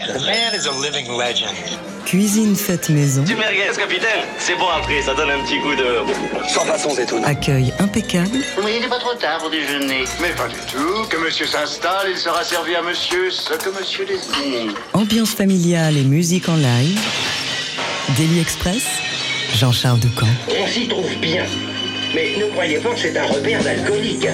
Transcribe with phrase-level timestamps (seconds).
[0.00, 1.54] The man is a living legend.
[2.06, 3.22] Cuisine faite maison.
[3.22, 6.48] Du merguez, capitaine C'est bon après, ça donne un petit coup de...
[6.48, 7.22] Sans façon, Zetoun.
[7.22, 8.38] Accueil impeccable.
[8.64, 10.04] Oui, il n'est pas trop tard pour déjeuner.
[10.22, 11.06] Mais pas du tout.
[11.10, 14.72] Que monsieur s'installe, il sera servi à monsieur ce que monsieur désire.
[14.94, 16.98] Ambiance familiale et musique en live.
[18.16, 18.84] Daily Express.
[19.54, 20.26] Jean-Charles Ducamp.
[20.48, 21.44] On s'y trouve bien.
[22.14, 24.26] Mais ne croyez pas que c'est un repère d'alcoolique.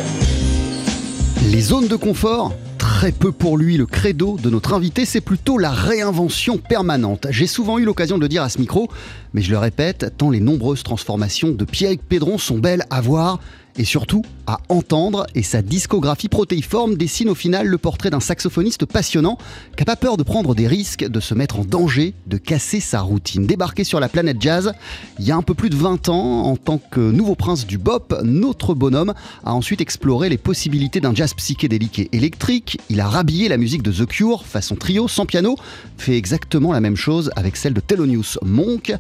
[1.42, 2.52] Les zones de confort
[2.96, 7.26] Très peu pour lui, le credo de notre invité, c'est plutôt la réinvention permanente.
[7.28, 8.88] J'ai souvent eu l'occasion de le dire à ce micro,
[9.34, 13.38] mais je le répète, tant les nombreuses transformations de Pierre Pédron sont belles à voir
[13.78, 18.86] et surtout à entendre, et sa discographie protéiforme dessine au final le portrait d'un saxophoniste
[18.86, 19.38] passionnant
[19.76, 22.80] qui n'a pas peur de prendre des risques, de se mettre en danger, de casser
[22.80, 23.46] sa routine.
[23.46, 24.72] Débarqué sur la planète jazz
[25.18, 27.78] il y a un peu plus de 20 ans, en tant que nouveau prince du
[27.78, 32.78] bop, notre bonhomme a ensuite exploré les possibilités d'un jazz psychédélique électrique.
[32.88, 35.56] Il a rhabillé la musique de The Cure façon trio sans piano,
[35.98, 38.94] fait exactement la même chose avec celle de Thelonious Monk.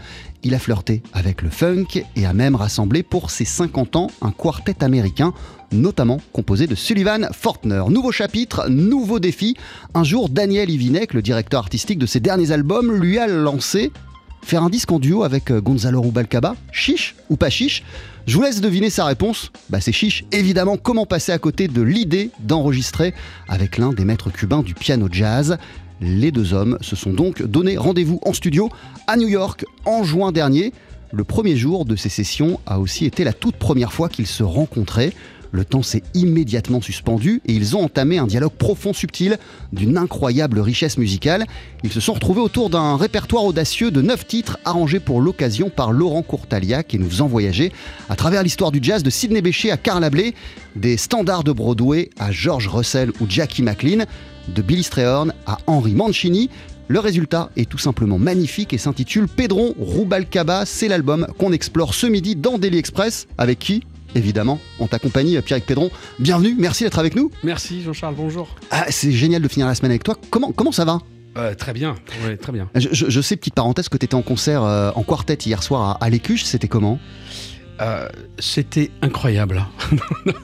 [0.46, 4.30] Il a flirté avec le funk et a même rassemblé pour ses 50 ans un
[4.30, 5.34] quartet américain,
[5.72, 7.82] notamment composé de Sullivan Fortner.
[7.88, 9.56] Nouveau chapitre, nouveau défi.
[9.92, 13.90] Un jour, Daniel Ivinek, le directeur artistique de ses derniers albums, lui a lancé
[14.40, 17.82] faire un disque en duo avec euh, Gonzalo Rubalcaba, chiche ou pas chiche?
[18.28, 19.50] Je vous laisse deviner sa réponse.
[19.68, 20.24] Bah c'est chiche.
[20.30, 23.14] Évidemment, comment passer à côté de l'idée d'enregistrer
[23.48, 25.58] avec l'un des maîtres cubains du piano jazz
[26.00, 28.68] les deux hommes se sont donc donné rendez-vous en studio
[29.06, 30.72] à New York en juin dernier.
[31.12, 34.42] Le premier jour de ces sessions a aussi été la toute première fois qu'ils se
[34.42, 35.12] rencontraient.
[35.52, 39.38] Le temps s'est immédiatement suspendu et ils ont entamé un dialogue profond, subtil,
[39.72, 41.46] d'une incroyable richesse musicale.
[41.84, 45.92] Ils se sont retrouvés autour d'un répertoire audacieux de neuf titres arrangés pour l'occasion par
[45.92, 47.72] Laurent Courtaliac et nous voyager
[48.10, 50.34] à travers l'histoire du jazz de Sidney Bechet à Carl Ablé,
[50.74, 54.04] des standards de Broadway à George Russell ou Jackie McLean,
[54.48, 56.50] de Billy Strayhorn à Henry Mancini.
[56.88, 60.64] Le résultat est tout simplement magnifique et s'intitule Pedron Rubalcaba.
[60.66, 63.26] C'est l'album qu'on explore ce midi dans Daily Express.
[63.38, 63.82] Avec qui
[64.14, 65.90] Évidemment, on t'accompagne, Pierre Pédron.
[66.18, 67.30] Bienvenue, merci d'être avec nous.
[67.44, 68.48] Merci Jean-Charles, bonjour.
[68.70, 70.16] Ah, c'est génial de finir la semaine avec toi.
[70.30, 71.00] Comment, comment ça va?
[71.36, 72.70] Euh, très bien, ouais, très bien.
[72.74, 75.62] Je, je- je sais, petite parenthèse, que tu étais en concert euh, en quartet hier
[75.62, 76.44] soir à, à l'Écuche.
[76.44, 76.98] C'était comment?
[77.82, 78.08] Euh,
[78.38, 79.66] C'était incroyable.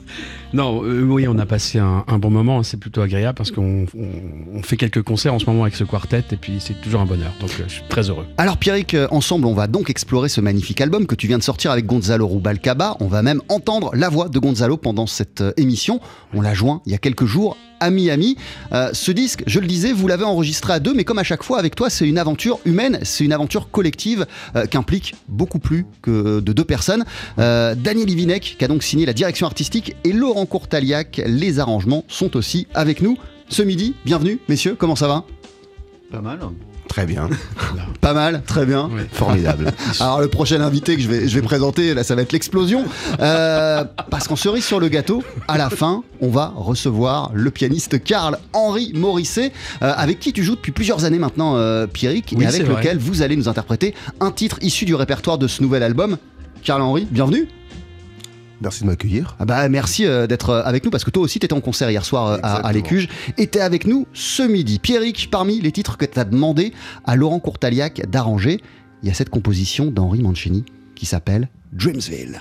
[0.52, 2.62] non, euh, oui, on a passé un, bon moment.
[2.62, 5.84] C'est plutôt agréable parce qu'on on- on fait quelques concerts en ce moment avec ce
[5.84, 7.32] quartet et puis c'est toujours un bonheur.
[7.40, 8.26] Donc euh, je suis très heureux.
[8.38, 11.42] Alors Pierrick, euh, ensemble, on va donc explorer ce magnifique album que tu viens de
[11.42, 12.96] sortir avec Gonzalo Rubalcaba.
[13.00, 16.00] On va même entendre la voix de Gonzalo pendant cette émission.
[16.34, 18.36] On l'a joint il y a quelques jours à Miami.
[18.72, 21.42] Euh, ce disque, je le disais, vous l'avez enregistré à deux, mais comme à chaque
[21.42, 25.58] fois avec toi, c'est une aventure humaine, c'est une aventure collective euh, qui implique beaucoup
[25.58, 27.04] plus que de deux personnes.
[27.38, 32.04] Euh, Daniel Ivinek, qui a donc signé la direction artistique, et Laurent Courtaliac, les arrangements,
[32.08, 33.94] sont aussi avec nous ce midi.
[34.04, 35.24] Bienvenue, messieurs, comment ça va?
[36.10, 36.38] Pas mal.
[36.92, 37.30] Très bien.
[38.02, 38.90] Pas mal, très bien.
[39.12, 39.72] Formidable.
[40.00, 42.84] Alors le prochain invité que je vais, je vais présenter, là ça va être l'explosion.
[43.18, 48.04] Euh, parce qu'en cerise sur le gâteau, à la fin, on va recevoir le pianiste
[48.04, 52.46] Karl-Henri Morisset, euh, avec qui tu joues depuis plusieurs années maintenant, euh, Pierrick, Oui, et
[52.46, 52.76] avec vrai.
[52.82, 56.18] lequel vous allez nous interpréter un titre issu du répertoire de ce nouvel album.
[56.62, 57.48] Karl-Henri, bienvenue.
[58.62, 59.36] Merci de m'accueillir.
[59.40, 61.90] Ah bah merci euh, d'être euh, avec nous parce que toi aussi t'étais en concert
[61.90, 64.78] hier soir euh, à, à l'Écuge et t'es avec nous ce midi.
[64.78, 66.72] Pierrick, parmi les titres que t'as demandé
[67.04, 68.60] à Laurent Courtaliac d'arranger,
[69.02, 70.64] il y a cette composition d'Henri Mancini
[70.94, 71.48] qui s'appelle.
[71.72, 72.40] Dreamsville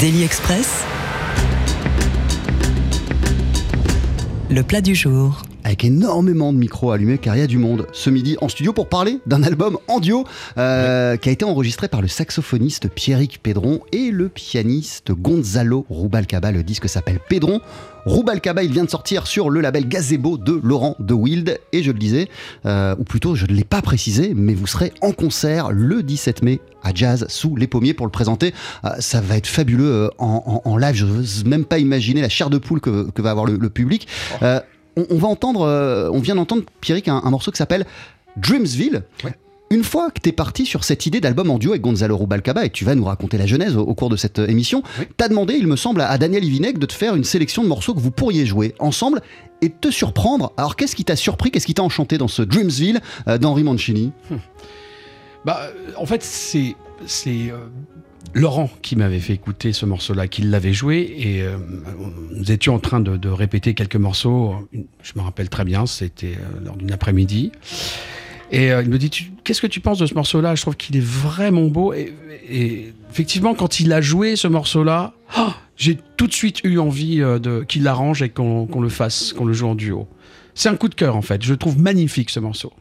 [0.00, 0.82] Daily Express.
[4.48, 5.42] Le plat du jour.
[5.80, 8.72] Avec énormément de micros allumés car il y a du monde ce midi en studio
[8.74, 10.24] pour parler d'un album en duo
[10.58, 16.50] euh, qui a été enregistré par le saxophoniste Pierrick Pedron et le pianiste Gonzalo Rubalcaba.
[16.52, 17.60] Le disque s'appelle Pedron.
[18.06, 21.58] Rubalcaba, il vient de sortir sur le label Gazebo de Laurent de Wild.
[21.72, 22.28] Et je le disais,
[22.66, 26.42] euh, ou plutôt je ne l'ai pas précisé, mais vous serez en concert le 17
[26.42, 28.52] mai à Jazz sous les pommiers pour le présenter.
[28.84, 30.94] Euh, ça va être fabuleux euh, en, en- en live.
[30.94, 33.70] Je n'ose même pas imaginer la chair de poule que, que va avoir le, le
[33.70, 34.08] public.
[34.42, 34.60] Euh,
[34.96, 37.86] on, on va entendre, euh, on vient d'entendre Pierrick un, un morceau qui s'appelle
[38.36, 39.02] Dreamsville.
[39.72, 42.64] Une fois que tu es parti sur cette idée d'album en duo avec Gonzalo Rubalcaba,
[42.64, 44.82] et tu vas nous raconter la genèse au, au cours de cette euh, émission,
[45.16, 47.94] t'as demandé, il me semble, à, Daniel Ivinec de te faire une sélection de morceaux
[47.94, 49.22] que vous pourriez jouer ensemble
[49.62, 50.52] et de te surprendre.
[50.56, 54.10] Alors qu'est-ce qui t'a surpris, qu'est-ce qui t'a enchanté dans ce Dreamsville euh, d'Henri Mancini?
[55.44, 56.74] Bah, euh, en fait, c'est
[57.06, 57.68] c'est euh,
[58.34, 61.56] Laurent qui m'avait fait écouter ce morceau-là, qui l'avait joué, et euh,
[62.32, 64.68] nous étions en train de, de répéter quelques morceaux.
[65.02, 67.52] Je me rappelle très bien, c'était euh, lors d'une après-midi.
[68.52, 69.10] Et euh, il me dit,
[69.44, 70.54] qu'est-ce que tu penses de ce morceau-là?
[70.54, 71.92] Je trouve qu'il est vraiment beau.
[71.92, 72.14] Et,
[72.48, 77.18] et effectivement, quand il a joué ce morceau-là, ah, j'ai tout de suite eu envie
[77.18, 80.08] de qu'il l'arrange et qu'on le fasse, qu'on le joue en duo.
[80.54, 81.42] C'est un coup de cœur en fait.
[81.42, 82.72] Je le trouve magnifique ce morceau.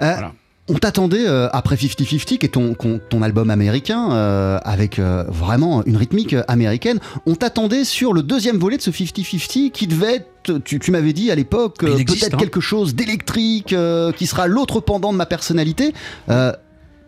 [0.00, 0.32] Euh, Voilà.
[0.70, 5.82] On t'attendait euh, après 50-50, qui est ton, ton, album américain, euh, avec euh, vraiment
[5.84, 6.98] une rythmique américaine.
[7.26, 11.12] On t'attendait sur le deuxième volet de ce 50-50 qui devait être, tu, tu m'avais
[11.12, 12.36] dit à l'époque, peut-être hein.
[12.36, 13.74] quelque chose d'électrique,
[14.16, 15.94] qui sera l'autre pendant de ma personnalité.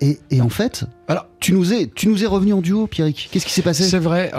[0.03, 3.29] Et, et en fait, Alors- tu nous es, tu nous es revenu en duo, Pierrick.
[3.31, 3.85] Qu'est-ce qui s'est passé?
[3.85, 4.33] C'est vrai.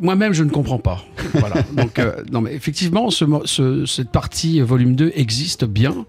[0.00, 1.04] Moi-même, je ne comprends pas.
[1.34, 1.56] Voilà.
[1.72, 6.06] Donc, euh, non, mais effectivement, ce, cette partie volume 2 existe bien.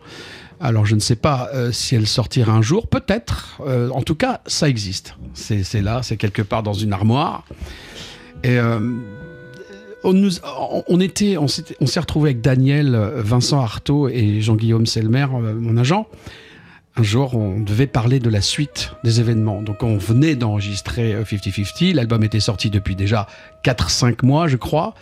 [0.59, 2.87] Alors, je ne sais pas euh, si elle sortira un jour.
[2.87, 3.61] Peut-être.
[3.65, 5.15] Euh, en tout cas, ça existe.
[5.33, 7.45] C'est là, c'est quelque part dans une armoire.
[8.43, 8.79] Et euh,
[10.03, 16.07] on, était, on s'est retrouvé avec Daniel, Vincent Artaud et Jean-Guillaume Selmer, mon agent.
[16.95, 19.63] Un jour, on devait parler de la suite des événements.
[19.63, 21.95] Donc, on venait d'enregistrer euh, 50-50.
[21.95, 23.25] L'album était sorti depuis déjà
[23.63, 24.93] 4-5 mois, je crois.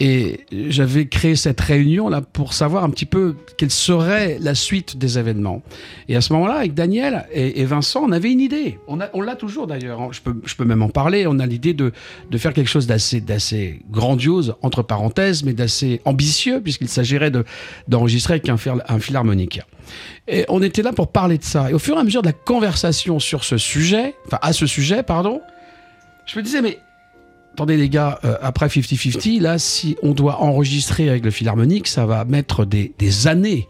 [0.00, 4.96] Et j'avais créé cette réunion là pour savoir un petit peu quelle serait la suite
[4.96, 5.62] des événements.
[6.08, 8.78] Et à ce moment-là, avec Daniel et, Vincent, on avait une idée.
[8.88, 10.12] On l'a toujours d'ailleurs.
[10.12, 11.26] Je peux, même en parler.
[11.28, 11.92] On a l'idée de,
[12.36, 17.44] faire quelque chose d'assez, grandiose, entre parenthèses, mais d'assez ambitieux, puisqu'il s'agirait de,
[17.86, 18.56] d'enregistrer avec un,
[18.88, 19.60] un philharmonique.
[20.26, 21.70] Et on était là pour parler de ça.
[21.70, 24.66] Et au fur et à mesure de la conversation sur ce sujet, enfin à ce
[24.66, 25.40] sujet, pardon,
[26.26, 26.78] je me disais, mais
[27.54, 32.04] attendez les gars, euh, après 50-50, là, si on doit enregistrer avec le philharmonique, ça
[32.04, 32.92] va mettre des,
[33.28, 33.68] années.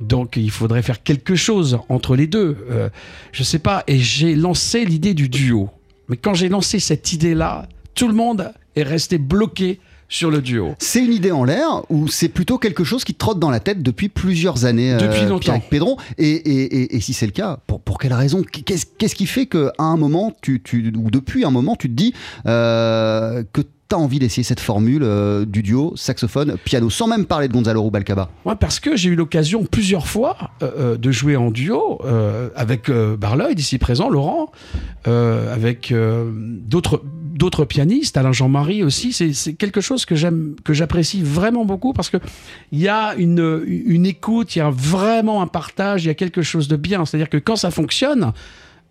[0.00, 2.56] Donc il faudrait faire quelque chose entre les deux.
[2.70, 2.88] Euh,
[3.30, 3.84] je sais pas.
[3.86, 5.70] Et j'ai lancé l'idée du duo.
[6.08, 9.78] Mais quand j'ai lancé cette idée-là, tout le monde est resté bloqué
[10.10, 10.74] sur le duo.
[10.78, 13.60] C'est une idée en l'air ou c'est plutôt quelque chose qui te trotte dans la
[13.60, 15.38] tête depuis plusieurs années Depuis euh, longtemps.
[15.38, 18.42] Pierrick Pédron et, et, et, et si c'est le cas, pour, pour quelle raison?
[18.42, 21.94] Qu'est-ce qu'est-ce qui fait qu'à un moment, tu, tu, ou depuis un moment, tu te
[21.94, 22.12] dis
[22.46, 27.48] euh, que tu as envie d'essayer cette formule euh, du duo saxophone-piano, sans même parler
[27.48, 28.30] de Gonzalo Rubalcaba?
[28.44, 32.90] Ouais, parce que j'ai eu l'occasion plusieurs fois euh, de jouer en duo euh, avec
[32.90, 34.50] Barloyd, ici présent, Laurent,
[35.04, 37.02] avec d'autres
[37.40, 39.12] d'autres pianistes, Alain Jean-Marie aussi.
[39.12, 42.18] C'est quelque chose que j'aime, que j'apprécie vraiment beaucoup parce que
[42.70, 46.42] il y a une, écoute, il y a vraiment un partage, il y a quelque
[46.42, 47.04] chose de bien.
[47.06, 48.32] C'est-à-dire que quand ça fonctionne,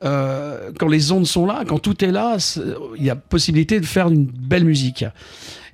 [0.03, 2.37] euh, quand les ondes sont là, quand tout est là,
[2.97, 5.05] il y a possibilité de faire une belle musique.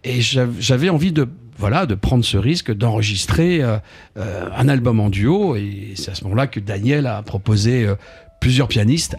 [0.04, 1.28] Et j'av- j'avais envie de
[1.58, 3.78] voilà de prendre ce risque d'enregistrer euh,
[4.18, 5.56] euh, un album en duo.
[5.56, 7.88] Et c'est à ce moment-là que Daniel a proposé
[8.42, 9.16] plusieurs pianistes,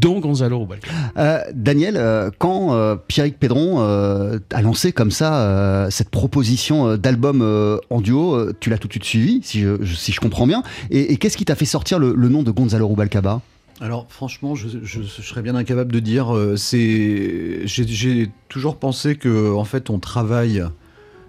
[0.00, 0.92] dont Gonzalo Rubalcaba.
[1.16, 6.88] Euh, Daniel, euh, quand euh, Pierrick Pédron euh, a lancé comme ça euh, cette proposition
[6.88, 9.94] euh, d'album euh, en duo, euh, tu l'as tout de suite suivi, si je, je-
[9.94, 10.62] si je comprends bien.
[10.90, 13.40] Et, et qu'est-ce qui t'a fait sortir le, le nom de Gonzalo Rubalcaba?
[13.80, 16.34] Alors franchement, je, je- je serais bien incapable de dire.
[16.34, 20.62] euh, C'est, j'ai, toujours pensé que en fait, on travaille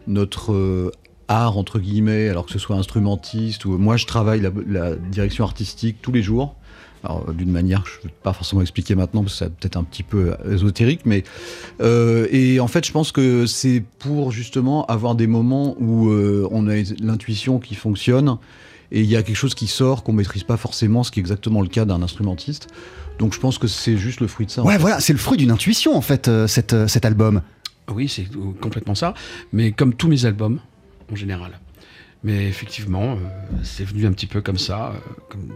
[0.07, 0.91] notre euh,
[1.27, 5.43] art entre guillemets, alors que ce soit instrumentiste ou moi, je travaille la, la direction
[5.43, 6.55] artistique tous les jours.
[7.05, 9.77] Alors, d'une manière que je ne vais pas forcément expliquer maintenant, parce que c'est peut-être
[9.77, 11.23] un petit peu ésotérique, mais
[11.81, 16.47] euh, et en fait, je pense que c'est pour justement avoir des moments où euh,
[16.51, 18.37] on a l'intuition qui fonctionne
[18.91, 21.21] et il y a quelque chose qui sort qu'on maîtrise pas forcément, ce qui est
[21.21, 22.67] exactement le cas d'un instrumentiste.
[23.19, 24.63] Donc je pense que c'est juste le fruit de ça.
[24.63, 24.79] Ouais, fait.
[24.79, 27.41] voilà, c'est le fruit d'une intuition en fait, euh, cette, euh, cet album.
[27.93, 28.25] Oui, c'est
[28.61, 29.13] complètement ça.
[29.53, 30.59] Mais comme tous mes albums,
[31.11, 31.59] en général.
[32.23, 33.17] Mais effectivement, euh,
[33.63, 34.87] c'est venu un petit peu comme ça.
[34.89, 35.51] euh, comme-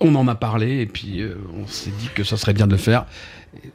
[0.00, 2.72] on en a parlé et puis euh, on s'est dit que ça serait bien de
[2.72, 3.06] le faire.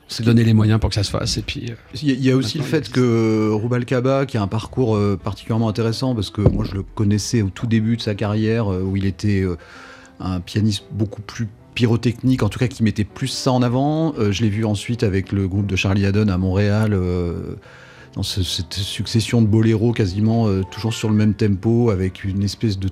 [0.08, 1.72] S'est donné les moyens pour que ça se fasse et puis.
[1.72, 5.68] euh, Il y a- aussi le fait que Rubalcaba, qui a un parcours euh, particulièrement
[5.68, 9.06] intéressant, parce que moi je le connaissais au tout début de sa carrière, où il
[9.06, 9.44] était
[10.20, 14.14] un pianiste beaucoup plus pyrotechnique, en tout cas qui mettait plus ça en avant.
[14.32, 16.96] Je l'ai vu ensuite avec le groupe de Charlie Haddon à Montréal,
[18.16, 22.44] dans ce- cette succession de boléros quasiment euh, toujours sur le même tempo, avec une
[22.44, 22.90] espèce de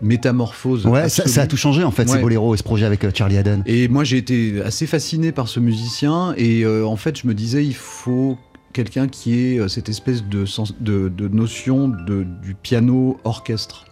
[0.00, 0.86] métamorphose.
[0.86, 2.20] Ouais, ça, a tout changé en fait, ces Ouais.
[2.22, 3.62] boléros et ce projet avec euh, Charlie Haddon.
[3.66, 6.34] Et moi, j'ai été assez fasciné par ce musicien.
[6.36, 8.38] Et euh, en fait, je me disais, il faut
[8.72, 13.84] quelqu'un qui ait euh, cette espèce de, sens- de, de notion de, du piano orchestre.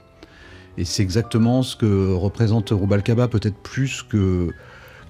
[0.78, 4.49] Et c'est exactement ce que représente Rubalcaba, peut-être plus que,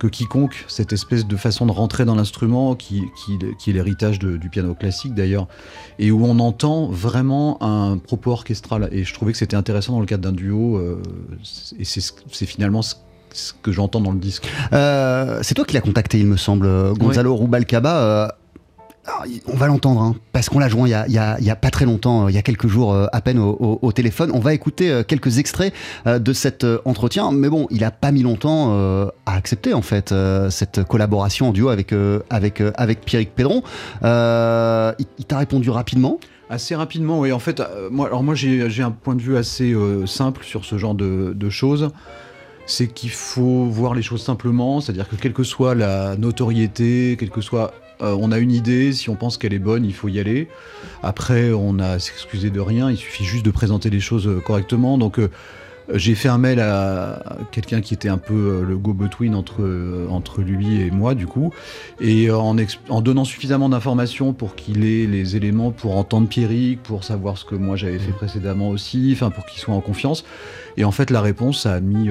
[0.00, 4.18] que quiconque, cette espèce de façon de rentrer dans l'instrument, qui, qui, qui est l'héritage
[4.18, 5.46] du piano classique d'ailleurs,
[6.00, 8.88] et où on entend vraiment un propos orchestral.
[8.90, 11.02] Et je trouvais que c'était intéressant dans le cadre d'un duo, euh,
[11.78, 12.96] et c'est ce- c'est finalement ce
[13.32, 14.48] ce que j'entends dans le disque.
[14.72, 17.96] Euh, c'est toi qui l'as contacté, il me semble, euh, Gonzalo Rubalcaba.
[18.00, 18.28] euh,
[19.26, 22.26] il- on va l'entendre, hein, parce qu'on l'a joint il y, a, pas très longtemps,
[22.26, 24.30] euh, il y a quelques jours euh, à peine au, téléphone.
[24.34, 25.72] On va écouter euh, quelques extraits
[26.06, 28.72] de cet entretien, mais bon, il a pas mis longtemps
[29.26, 30.14] à accepter en fait
[30.50, 31.94] cette collaboration en duo avec,
[32.30, 33.62] avec, avec Pierrick Pédron.
[34.02, 36.18] Il t'a répondu rapidement?
[36.48, 37.32] Assez rapidement, oui.
[37.32, 39.74] En fait, moi, alors moi, j'ai un point de vue assez
[40.06, 41.90] simple sur ce genre de, de choses.
[42.66, 47.30] C'est qu'il faut voir les choses simplement, c'est-à-dire que quelle que soit la notoriété, quelle
[47.30, 50.08] que soit, euh, on a une idée, si on pense qu'elle est bonne, il faut
[50.08, 50.48] y aller.
[51.02, 54.98] Après, on a s'excuser de rien, il suffit juste de présenter les choses euh, correctement.
[54.98, 55.30] Donc, euh,
[55.92, 60.80] j'ai fait un mail à quelqu'un qui était un peu le go-between entre, entre lui
[60.80, 61.52] et moi, du coup,
[62.00, 62.54] et en,
[63.00, 67.56] donnant suffisamment d'informations pour qu'il ait les éléments pour entendre Pierrick, pour savoir ce que
[67.56, 70.24] moi j'avais fait précédemment aussi, enfin pour qu'il soit en confiance.
[70.76, 72.08] Et en fait, la réponse, ça a mis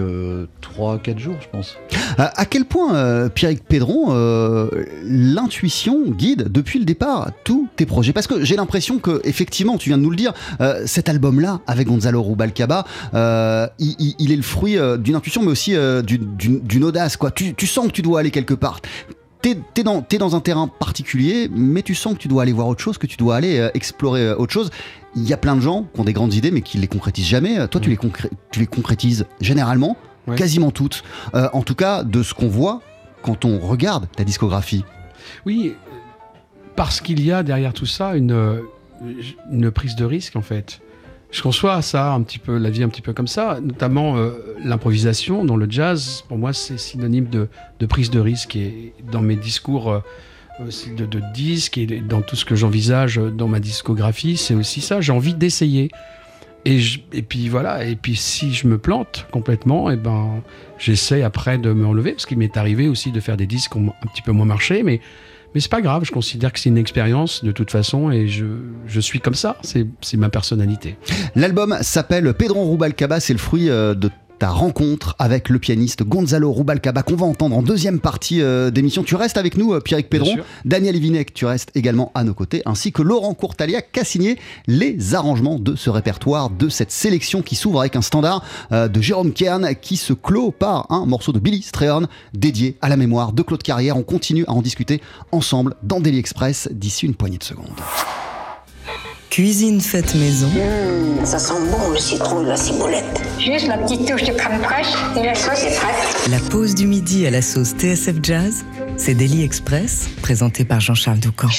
[0.78, 1.78] 3-4 jours, je pense.
[2.18, 4.70] À, quel point, euh, Pierrick Pédron, euh,
[5.04, 8.14] l'intuition guide depuis le départ tous tes projets?
[8.14, 11.62] Parce que j'ai l'impression que, effectivement, tu viens de nous le dire, euh, cet album-là,
[11.68, 16.02] avec Gonzalo Rubalcaba, euh, il, il- est le fruit euh, d'une intuition, mais aussi euh,
[16.02, 17.18] d'une- audace.
[17.36, 18.80] Tu, sens que tu dois aller quelque part.
[19.42, 22.82] T'es es dans, un terrain particulier, mais tu sens que tu dois aller voir autre
[22.82, 24.70] chose, que tu dois aller euh, explorer euh, autre chose.
[25.16, 27.28] Il y a plein de gens qui ont des grandes idées, mais qui les concrétisent
[27.28, 27.60] jamais.
[27.60, 30.36] Euh, Toi, tu, les concré- tu les concrétises généralement, Ouais.
[30.36, 31.04] quasiment toutes.
[31.34, 32.82] Euh, en tout cas, de ce qu'on voit
[33.24, 34.84] quand on regarde ta discographie.
[35.46, 35.74] Oui,
[36.76, 38.62] parce qu'il y a derrière tout ça une, euh,
[39.52, 40.80] une prise de risque en fait.
[41.32, 44.32] Je conçois ça un petit peu, la vie un petit peu comme ça, notamment euh,
[44.64, 46.24] l'improvisation dans le jazz.
[46.28, 47.48] Pour moi, c'est synonyme de,
[47.80, 50.00] de prise de risque et dans mes discours euh,
[50.96, 55.02] de, de disques et dans tout ce que j'envisage dans ma discographie, c'est aussi ça.
[55.02, 55.90] J'ai envie d'essayer.
[56.66, 56.80] Et,
[57.14, 60.44] et puis voilà, et puis si je me plante complètement, et ben
[60.78, 63.78] j'essaie après de me relever, parce qu'il m'est arrivé aussi de faire des disques qui
[63.78, 65.00] ont un petit peu moins marché, mais,
[65.56, 68.46] mais c'est pas grave, je considère que c'est une expérience de toute façon, et je,
[68.88, 70.98] je suis comme ça, c'est c'est ma personnalité.
[71.34, 76.52] L'album s'appelle Pedron Rubalcaba, c'est le fruit euh, de ta rencontre avec le pianiste Gonzalo
[76.52, 79.04] Rubalcaba qu'on va entendre en deuxième partie euh, d'émission.
[79.04, 80.46] Tu restes avec nous, euh, Pierrick sûr.
[80.64, 84.40] Daniel Evinec, tu restes également à nos côtés, ainsi que Laurent Courtaliac qui a signé
[84.66, 89.02] les arrangements de ce répertoire, de cette sélection qui s'ouvre avec un standard euh, de
[89.02, 93.34] Jérôme Kern qui se clôt par un morceau de Billy Strayhorn dédié à la mémoire
[93.34, 93.98] de Claude Carrière.
[93.98, 95.02] On continue à en discuter
[95.34, 97.68] ensemble dans Daily Express d'ici une poignée de secondes.
[99.30, 100.50] Cuisine faite maison,
[101.24, 103.22] Ça sent bon le citron de la ciboulette.
[103.38, 106.30] Juste la petite touche de crème fraîche et la sauce est prête.
[106.32, 108.66] la pause du midi à la sauce TSF Jazz,
[108.98, 111.50] c'est Daily Express, présenté par Jean-Charles Doucan.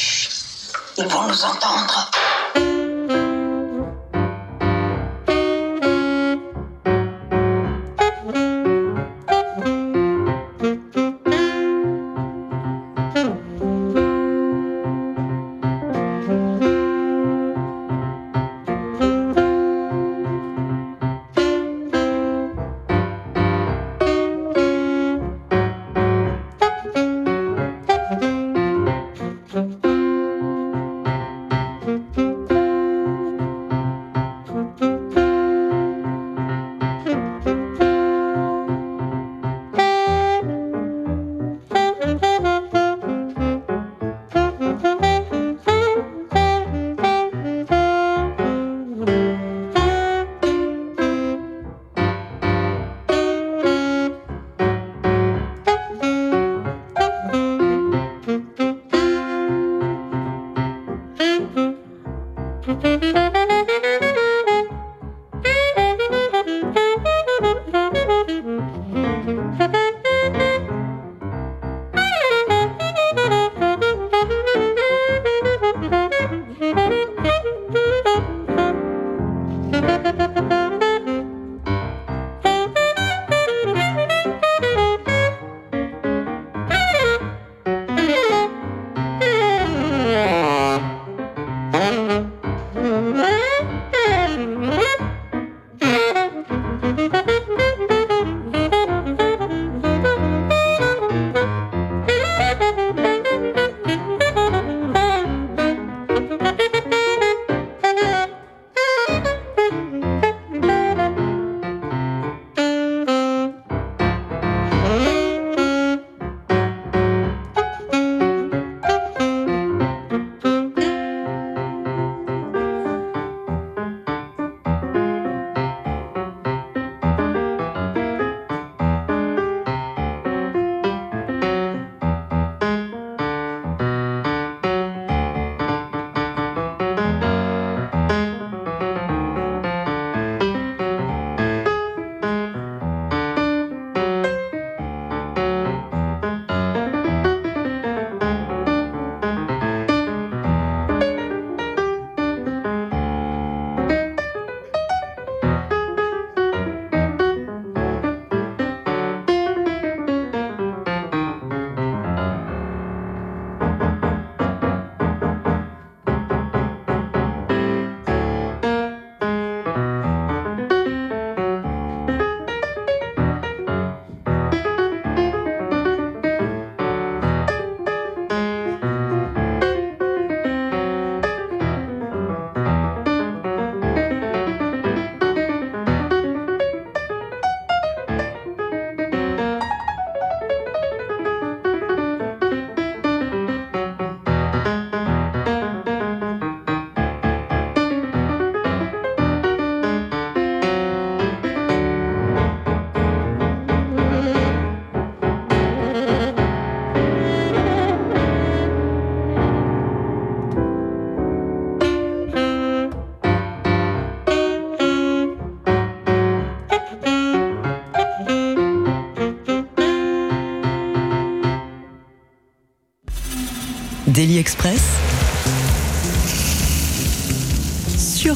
[0.98, 2.10] Ils vont nous entendre.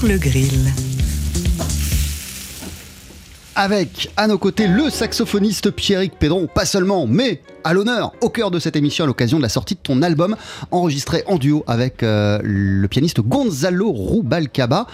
[0.06, 0.72] Le grill.
[3.54, 8.50] Avec à nos côtés le saxophoniste Pierrick Pédron, pas seulement, mais à l'honneur, au cœur
[8.50, 10.36] de cette émission à l'occasion de la sortie de ton album,
[10.70, 14.86] enregistré en duo avec euh, le pianiste Gonzalo Rubalcaba.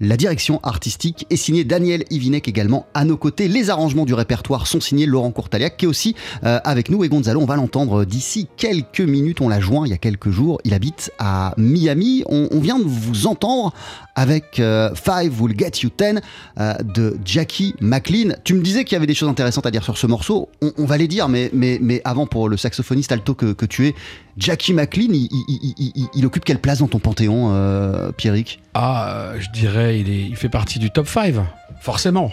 [0.00, 3.48] La direction artistique est signée Daniel Ivinek également à nos côtés.
[3.48, 7.08] Les arrangements du répertoire sont signés Laurent Courtaliac qui est aussi euh, avec nous et
[7.08, 9.40] Gonzalo, on va l'entendre d'ici quelques minutes.
[9.40, 10.60] On l'a joint il y a quelques jours.
[10.64, 12.22] Il habite à Miami.
[12.26, 13.72] On, vient de vous entendre
[14.14, 16.20] avec euh, Five Will Get You Ten
[16.60, 18.34] euh, de Jackie McLean.
[18.44, 20.48] Tu me disais qu'il y avait des choses intéressantes à dire sur ce morceau.
[20.60, 23.94] On, va les dire, mais, mais, mais avant, pour le saxophoniste alto que tu es,
[24.38, 28.60] Jackie McLean, il, il- il- il- il occupe quelle place dans ton panthéon, euh, Pierrick?
[28.74, 31.34] Ah, euh, je dirais, il, est, il fait partie du top 5,
[31.80, 32.30] forcément.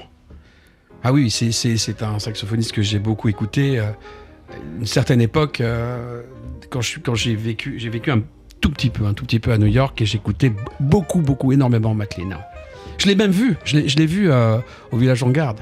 [1.04, 3.80] Ah oui, c'est- c'est c'est un saxophoniste que j'ai beaucoup écouté.
[3.80, 3.86] euh,
[4.48, 6.22] à une certaine époque, euh,
[6.70, 8.22] quand je suis- quand j'ai vécu, j'ai vécu un
[8.62, 11.96] tout petit peu, un tout petit peu à New York et j'écoutais beaucoup, beaucoup, énormément
[11.96, 12.30] McLean.
[13.00, 14.60] Je l'ai même vu, je l'ai vu euh,
[14.92, 15.60] au village en garde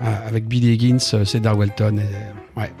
[0.00, 1.98] avec Billy Higgins, Cedar Walton.
[1.98, 2.72] et- ouais,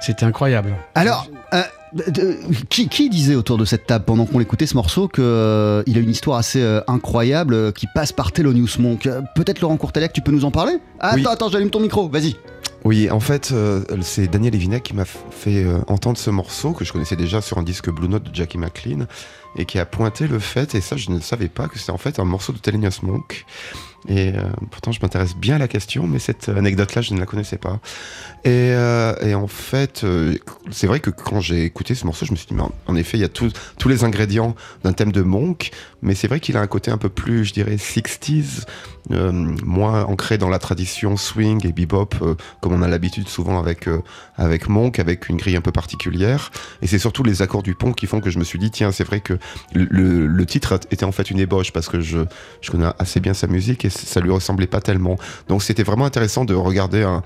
[0.00, 0.74] c'était incroyable.
[0.94, 1.62] Alors, euh,
[1.94, 5.82] de- qui, qui disait autour de cette table pendant qu'on écoutait ce morceau qu'il a
[5.86, 9.06] une histoire assez euh, incroyable euh, qui passe par Thelonious Monk?
[9.06, 10.74] Euh, Peut-être Laurent Courtaliac, tu peux nous en parler?
[11.00, 11.20] Ah, Oui.
[11.22, 12.36] Attends, attends, j'allume ton micro, vas-y.
[12.84, 16.84] Oui, en fait, euh, c'est Daniel Evinek qui m'a fait euh, entendre ce morceau que
[16.84, 19.06] je connaissais déjà sur un disque Blue Note de Jackie McLean
[19.56, 21.92] et qui a pointé le fait, et ça je ne le savais pas, que c'était
[21.92, 23.44] en fait un morceau de Thelonious Monk.
[24.08, 27.26] Et euh, pourtant, je m'intéresse bien à la question, mais cette anecdote-là, je ne la
[27.26, 27.80] connaissais pas.
[28.44, 30.34] Et, euh, en fait, euh,
[30.70, 33.16] c'est vrai que quand j'ai écouté ce morceau, je me suis dit, mais en, effet,
[33.16, 33.52] il y a tous
[33.86, 35.70] les ingrédients d'un thème de Monk,
[36.02, 38.64] mais c'est vrai qu'il a un côté un peu plus, je dirais, 60s,
[39.12, 42.14] euh, moins ancré dans la tradition swing et bebop,
[42.60, 43.88] comme on a l'habitude souvent avec,
[44.36, 46.50] avec Monk, avec une grille un peu particulière.
[46.82, 48.90] Et c'est surtout les accords du pont qui font que je me suis dit, tiens,
[48.90, 49.38] c'est vrai que
[49.72, 52.18] le, titre était en fait une ébauche parce que je,
[52.68, 55.16] connais assez bien sa musique ça lui ressemblait pas tellement.
[55.48, 57.22] Donc c'était vraiment intéressant de regarder un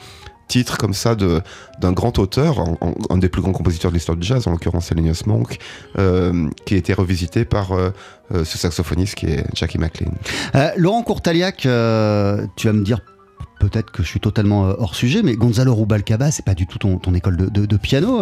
[0.48, 1.40] titre comme ça de
[1.80, 2.64] d'un grand auteur,
[3.10, 5.58] un des plus grands compositeurs de l'histoire du jazz, en l'occurrence Thelonious Monk,
[5.98, 7.90] euh, qui a été revisité par euh,
[8.32, 10.12] euh, ce saxophoniste qui est Jackie McLean.
[10.76, 13.00] Laurent Courtaliac, tu vas me dire
[13.58, 17.14] peut-être que je suis totalement hors sujet, mais Gonzalo Rubalcaba, c'est pas du tout ton,
[17.14, 18.20] école de, piano.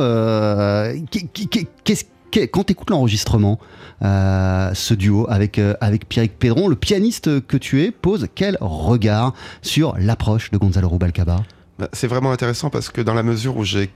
[1.11, 2.11] qu'est- qu'est- Qu'est-ce que-
[2.43, 3.59] quand tu écoutes l'enregistrement,
[4.03, 8.59] euh, ce duo avec, euh, avec Pierrick Pédron, le pianiste que tu es pose quel
[8.61, 11.43] regard sur l'approche de Gonzalo Rubalcaba?
[11.79, 13.91] Bah, C'est vraiment intéressant parce que dans la mesure où j'ai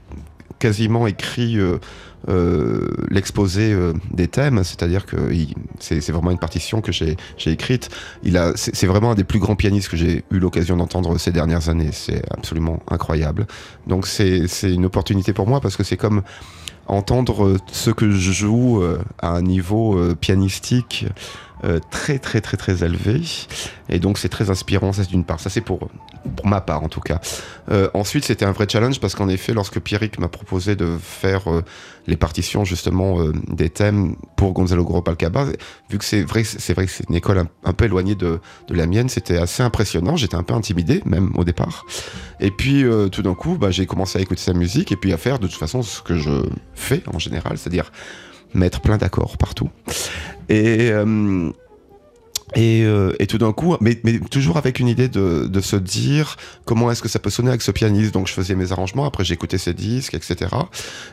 [0.57, 1.77] quasiment écrit euh,
[2.27, 3.73] euh, l'exposé
[4.11, 5.15] des thèmes, c'est-à-dire que
[5.79, 7.89] c'est vraiment une partition que j'ai écrite.
[8.55, 11.91] C'est vraiment un des plus grands pianistes que j'ai eu l'occasion d'entendre ces dernières années.
[11.93, 13.47] C'est absolument incroyable.
[13.87, 16.23] Donc c'est une opportunité pour moi parce que c'est comme
[16.89, 21.05] entendre euh, ce que je joue euh, à un niveau euh, pianistique
[21.65, 23.21] euh, très très très très élevé.
[23.89, 25.39] Et donc c'est très inspirant ça c'est d'une part.
[25.39, 25.89] Ça c'est pour
[26.35, 27.19] pour ma part en tout cas.
[27.69, 31.51] Euh, ensuite c'était un vrai challenge parce qu'en effet lorsque Pierrick m'a proposé de faire
[31.51, 31.61] euh,
[32.07, 35.45] les partitions justement des thèmes pour Gonzalo Gropalcaba
[35.89, 38.73] vu que c'est vrai c'est vrai que c'est une école un, peu éloignée de, de
[38.73, 40.15] la mienne c'était assez impressionnant.
[40.15, 41.85] J'étais un peu intimidé même au départ.
[42.39, 45.17] Et puis tout d'un coup bah, j'ai commencé à écouter sa musique et puis à
[45.17, 46.43] faire de toute façon ce que je
[46.73, 47.91] fais en général c'est-à-dire
[48.53, 49.69] mettre plein d'accords partout.
[50.49, 51.51] Et euh,
[52.55, 53.95] et, euh, et tout d'un coup, mais,
[54.31, 57.71] toujours avec une idée de, se dire comment est-ce que ça peut sonner avec ce
[57.71, 58.13] pianiste.
[58.13, 60.51] Donc je faisais mes arrangements, après j'écoutais ses disques, etc.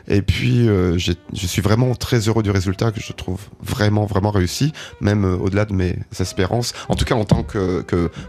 [0.07, 1.13] Et puis euh, je
[1.47, 4.71] suis vraiment très heureux du résultat que je trouve vraiment vraiment réussi,
[5.01, 6.73] même euh, au-delà de mes espérances.
[6.87, 7.83] En tout cas en tant que,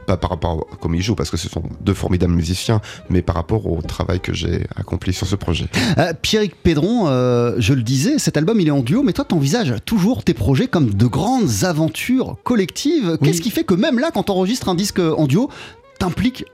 [0.07, 3.23] pas par rapport à comme il joue, parce que ce sont deux formidables musiciens, mais
[3.23, 5.67] par rapport au travail que j'ai accompli sur ce projet.
[6.23, 7.07] Pierrick Pédron,
[7.59, 10.67] je le disais, cet album il est en duo, mais toi t'envisages toujours tes projets
[10.67, 12.98] comme de grandes aventures collectives.
[13.23, 15.51] Qu'est-ce qui fait que même là, quand t'enregistres un disque en duo,
[15.99, 16.45] t'impliques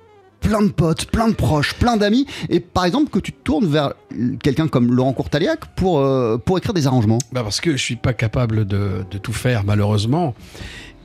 [0.40, 3.66] plein de potes, plein de proches, plein d'amis, et par exemple que tu te tournes
[3.66, 3.94] vers
[4.42, 7.16] quelqu'un comme Laurent Courtaliac pour, euh, pour écrire des arrangements?
[7.33, 10.35] Bah parce que je suis pas capable de, de tout faire malheureusement.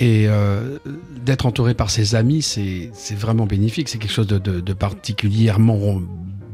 [0.02, 0.78] Et euh,
[1.26, 3.88] d'être entouré par ses amis, c'est vraiment bénéfique.
[3.90, 6.02] C'est quelque chose de, de- de particulièrement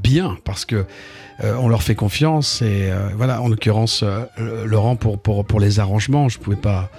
[0.01, 0.85] bien parce que
[1.43, 2.61] euh, on leur fait confiance.
[2.61, 4.03] Et voilà, en l'occurrence,
[4.65, 6.89] Laurent pour, pour, pour les arrangements, je pouvais pas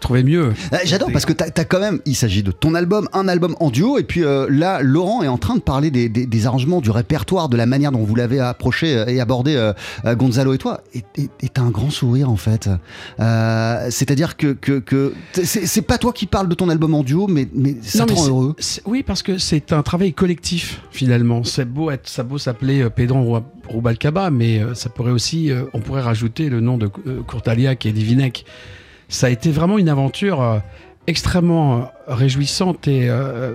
[0.00, 0.52] trouver mieux.
[0.72, 3.54] Euh, J'adore parce que t'as as quand même, il s'agit de ton album, un album
[3.60, 6.46] en duo, et puis euh, là, Laurent est en train de parler des, des- des
[6.46, 9.72] arrangements, du répertoire, de la manière dont vous l'avez approché euh, et abordé euh,
[10.14, 11.02] Gonzalo et toi, et
[11.52, 12.68] t'as un grand sourire en fait.
[13.20, 15.12] Euh, C'est-à-dire que, que, que
[15.44, 18.12] c'est pas toi qui parles de ton album en duo, mais, mais ça Non, te
[18.12, 18.56] mais rend heureux.
[18.86, 21.44] Oui, parce que c'est un travail collectif finalement.
[21.44, 26.02] C'est beau être, ça beau s'appeler Pedron Rou- Roubalcaba, mais ça pourrait aussi, on pourrait
[26.02, 28.44] rajouter le nom de euh, Courtaliac et Divinec.
[29.08, 30.58] Ça a été vraiment une aventure euh,
[31.06, 33.52] extrêmement euh, réjouissante et euh,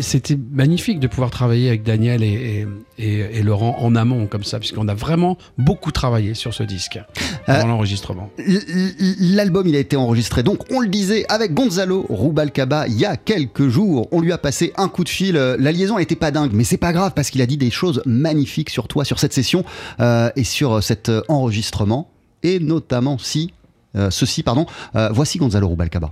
[0.00, 2.66] c'était magnifique de pouvoir travailler avec Daniel et,
[2.98, 6.62] et- et- et Laurent en amont comme ça, puisqu'on a vraiment beaucoup travaillé sur ce
[6.62, 6.98] disque
[7.46, 8.30] avant l'enregistrement.
[8.38, 12.98] L- l- L'album, il a été enregistré, donc on le disait, avec Gonzalo Rubalcaba il
[12.98, 14.08] y a quelques jours.
[14.10, 15.36] On lui a passé un coup de fil.
[15.36, 17.70] Euh, La liaison n'était pas dingue, mais c'est pas grave parce qu'il a dit des
[17.70, 19.62] choses magnifiques sur toi, sur cette session
[20.00, 22.08] euh, et sur euh, cet euh, enregistrement.
[22.42, 23.52] Et notamment si,
[23.96, 26.10] euh, ceci, pardon, euh, voici Gonzalo Rubalcaba.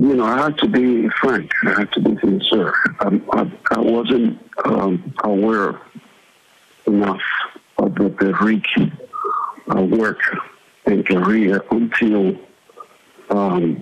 [0.00, 1.50] you know, I have to be frank.
[1.64, 2.74] I have to be sincere.
[3.00, 5.80] Um, I, I wasn't um, aware
[6.86, 7.22] enough
[7.78, 8.10] of the
[9.70, 10.20] uh, work
[10.86, 12.36] and career until
[13.30, 13.76] um,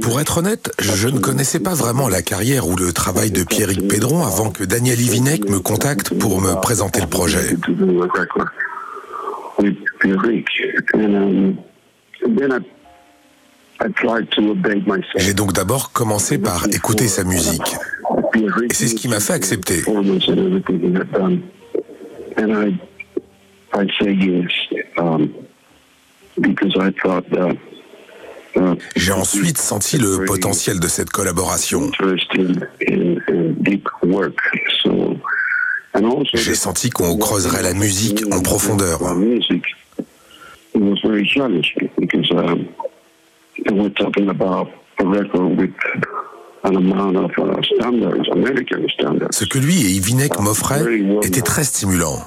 [0.00, 3.86] Pour être honnête, je ne connaissais pas vraiment la carrière ou le travail de Pierrick
[3.86, 7.56] Pédron avant que Daniel Ivinec me contacte pour me présenter le projet.
[15.16, 17.76] J'ai donc d'abord commencé par écouter sa musique.
[18.70, 19.82] Et c'est ce qui m'a fait accepter.
[24.98, 25.32] um,
[26.40, 27.56] because I thought that
[28.56, 31.90] uh, J'ai ensuite senti le potentiel de cette collaboration.
[36.34, 39.00] J'ai senti qu'on creuserait la musique en profondeur.
[40.78, 42.68] It was very challenging because um,
[43.70, 45.74] we're talking about a record with
[46.64, 49.36] an amount of uh, standards, American standards.
[49.36, 52.18] Ce que lui et Ivinec m'offraient était très stimulant.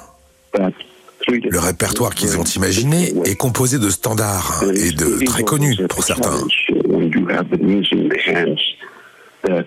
[1.27, 6.39] Le répertoire qu'ils ont imaginé est composé de standards et de très connus pour certains.
[9.47, 9.61] uh,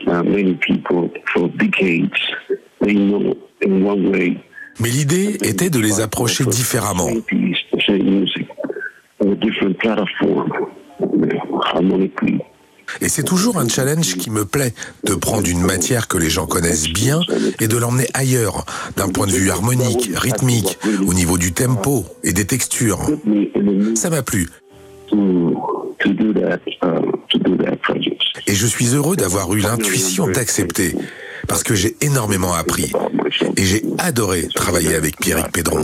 [4.81, 7.09] Mais l'idée était de les approcher différemment.
[9.35, 10.51] Different platform
[11.73, 12.41] harmonically.
[13.01, 16.47] Et c'est toujours un challenge qui me plaît, de prendre une matière que les gens
[16.47, 17.21] connaissent bien
[17.61, 18.65] et de l'emmener ailleurs,
[18.97, 23.01] d'un point de vue harmonique, rythmique, au niveau du tempo et des textures.
[23.95, 24.49] Ça m'a plu.
[28.47, 30.95] Et je suis heureux d'avoir eu l'intuition d'accepter,
[31.49, 32.93] parce que j'ai énormément appris.
[33.57, 35.83] Et j'ai adoré travailler avec Pierrick Pédron.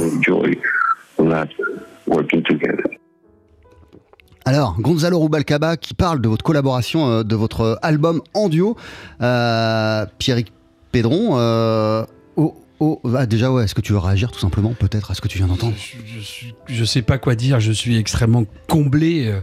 [4.50, 8.76] Alors, Gonzalo Rubalcaba qui parle de votre collaboration, euh, de votre album en duo.
[9.22, 10.52] Euh, Pierrick
[10.90, 15.12] Pédron, euh, oh, oh, bah, déjà, ouais, est-ce que tu veux réagir tout simplement, peut-être,
[15.12, 15.74] à ce que tu viens d'entendre?
[15.76, 19.28] Je, je sais pas quoi dire, je suis extrêmement comblé.
[19.28, 19.40] euh,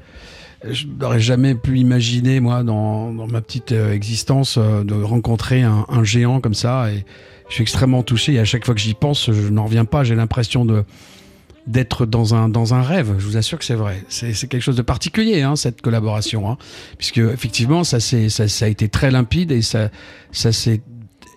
[0.70, 6.42] Je n'aurais jamais pu imaginer, moi, dans, ma petite existence, de rencontrer un, un géant
[6.42, 6.92] comme ça.
[6.92, 7.06] Et
[7.48, 8.34] je suis extrêmement touché.
[8.34, 10.04] Et à chaque fois que j'y pense, je n'en reviens pas.
[10.04, 10.84] J'ai l'impression de
[11.68, 13.16] d'être dans un, dans un rêve.
[13.20, 14.04] Je vous assure que c'est vrai.
[14.10, 16.50] C'est quelque chose de particulier, hein, cette collaboration.
[16.50, 16.58] hein.
[16.98, 19.90] puisque, effectivement, ça, ça, ça a été très limpide et ça,
[20.32, 20.82] ça s'est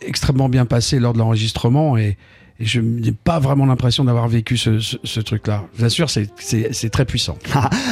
[0.01, 1.97] extrêmement bien passé lors de l'enregistrement.
[1.97, 2.17] Et,
[2.61, 5.65] et je n'ai pas vraiment l'impression d'avoir vécu ce, truc-là.
[5.79, 7.37] Je vous c'est- très puissant.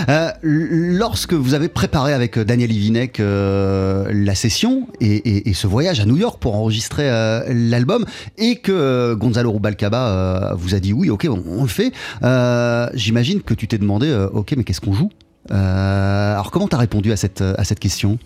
[0.09, 6.07] Euh, lorsque vous avez préparé avec Daniel Ivinek euh, la session et, ce voyage à
[6.07, 8.05] New York pour enregistrer euh, l'album
[8.39, 12.89] et que euh, Gonzalo Rubalcaba euh, vous a dit oui, ok, on, le fait, euh,
[12.95, 15.11] j'imagine que tu t'es demandé, euh, ok, mais qu'est-ce qu'on joue?
[15.51, 18.19] Euh, Alors comment t'as répondu à cette, à cette question?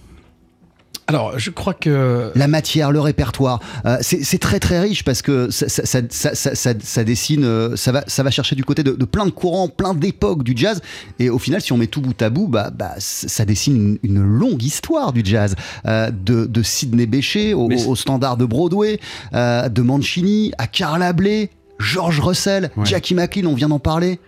[1.08, 2.30] Alors, je crois que...
[2.34, 6.34] La matière, le répertoire, euh, c'est très très riche parce que ça, ça- ça- ça-
[6.34, 9.26] ça- ça- ça dessine, euh, ça va, ça va chercher du côté de, de plein
[9.26, 10.80] de courants, plein d'époques du jazz.
[11.18, 14.10] Et au final, si on met tout bout à bout, bah, bah, ça dessine une,
[14.10, 15.56] une longue histoire du jazz.
[15.86, 19.00] Euh, de, de Sidney Bechet au, au standard de Broadway,
[19.34, 24.20] euh, de Mancini à Carla Bley, George Russell, Jackie McLean, on vient d'en parler.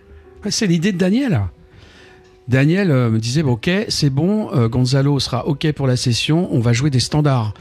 [0.43, 1.41] Ouais, c'est l'idée de Daniel.
[2.47, 6.47] Daniel euh, me disait bon, ok, c'est bon, euh, Gonzalo sera ok pour la session,
[6.51, 7.53] on va jouer des standards.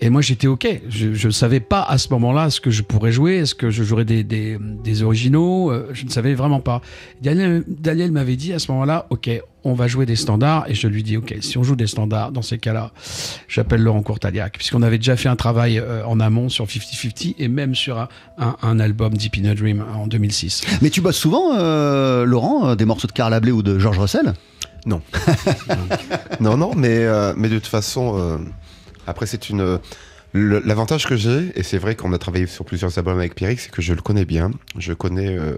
[0.00, 0.80] Et moi j'étais ok.
[0.88, 3.84] Je ne savais pas à ce moment-là ce que je pourrais jouer, est-ce que je
[3.84, 6.80] jouerais des, des, des originaux, euh, je ne savais vraiment pas.
[7.22, 9.30] Daniel, Daniel m'avait dit à ce moment-là, ok,
[9.64, 10.64] on va jouer des standards.
[10.68, 12.90] Et je lui dis, ok, si on joue des standards, dans ces cas-là,
[13.46, 17.46] j'appelle Laurent Courtaliac, puisqu'on avait déjà fait un travail euh, en amont sur 50-50 et
[17.46, 20.62] même sur un, un- un album Deep in a Dream en 2006.
[20.82, 23.98] Mais tu bosses souvent, euh, Laurent, euh, des morceaux de Carla Bley ou de George
[24.00, 24.34] Russell?
[24.84, 25.00] Non.
[26.40, 28.38] non, non, mais, euh, mais de toute façon, euh,
[29.06, 29.78] après, c'est une.
[30.34, 33.70] L'avantage que j'ai, et c'est vrai qu'on a travaillé sur plusieurs albums avec Pierrick, c'est
[33.70, 34.50] que je le connais bien.
[34.78, 35.36] Je connais.
[35.36, 35.56] euh,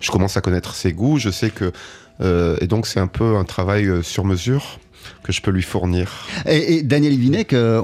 [0.00, 1.18] je commence à connaître ses goûts.
[1.18, 1.72] Je sais que.
[2.20, 4.80] euh, et donc, c'est un peu un travail euh, sur mesure
[5.22, 6.26] que je peux lui fournir.
[6.46, 7.82] Et, Daniel Ivinek, euh,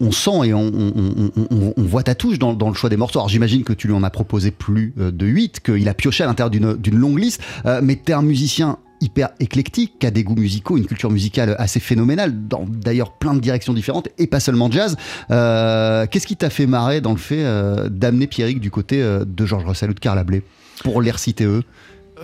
[0.00, 3.18] on, sent et on, voit ta touche dans, le choix des morceaux.
[3.18, 6.26] Alors j'imagine que tu lui en as proposé plus de 8, qu'il a pioché à
[6.26, 10.24] l'intérieur d'une longue liste, euh, mais tu es un musicien hyper éclectique, qui a des
[10.24, 14.40] goûts musicaux, une culture musicale assez phénoménale, dans d'ailleurs plein de directions différentes, et pas
[14.40, 14.96] seulement jazz.
[15.30, 19.24] Euh, Qu'est-ce qui t'a fait marrer dans le fait euh, d'amener Pierrick du côté euh,
[19.24, 20.42] de George Russell ou de Carla Bley,
[20.84, 21.62] pour les reciter eux?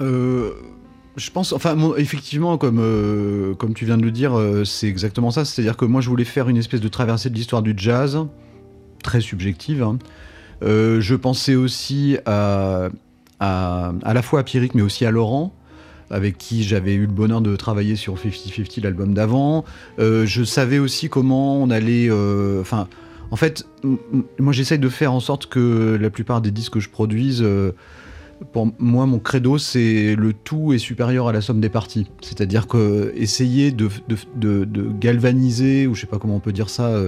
[0.00, 0.50] Euh,
[1.16, 5.46] je pense, enfin, effectivement, comme, comme tu viens de le dire, c'est exactement ça.
[5.46, 8.18] C'est-à-dire que moi, je voulais faire une espèce de traversée de l'histoire du jazz,
[9.02, 9.82] très subjective.
[9.82, 9.98] hein.
[10.60, 12.88] Je pensais aussi à,
[13.40, 15.54] à, à la fois à Pierrick, mais aussi à Laurent
[16.10, 19.64] avec qui j'avais eu le bonheur de travailler sur 50-50, l'album d'avant.
[19.98, 22.08] Euh, je savais aussi comment on allait...
[22.10, 22.88] euh, Enfin,
[23.30, 23.66] en fait,
[24.38, 27.42] moi j'essaye de faire en sorte que la plupart des disques que je produise...
[27.42, 27.72] euh,
[28.52, 32.06] pour moi, mon credo, c'est le tout est supérieur à la somme des parties.
[32.20, 33.88] C'est-à-dire que essayer de,
[35.00, 37.00] galvaniser, ou je sais pas comment on peut dire ça,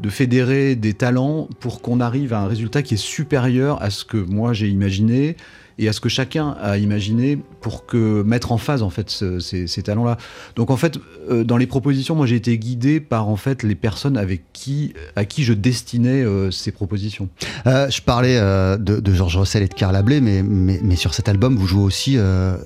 [0.00, 4.04] de fédérer des talents pour qu'on arrive à un résultat qui est supérieur à ce
[4.04, 5.36] que moi j'ai imaginé
[5.78, 9.40] et à ce que chacun a imaginé pour que mettre en phase en fait ce-
[9.40, 10.16] ces, ces talents-là.
[10.56, 10.98] Donc en fait,
[11.30, 14.92] euh, dans les propositions, moi j'ai été guidé par en fait les personnes avec qui,
[15.16, 17.28] à qui je destinais euh, ces propositions.
[17.66, 20.96] Euh, je parlais euh, de, de George Russell et de Carla Bley, mais, mais, mais
[20.96, 22.56] sur cet album, vous jouez aussi euh,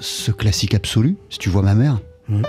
[0.00, 2.00] ce classique absolu, si tu vois ma mère.
[2.26, 2.46] Thank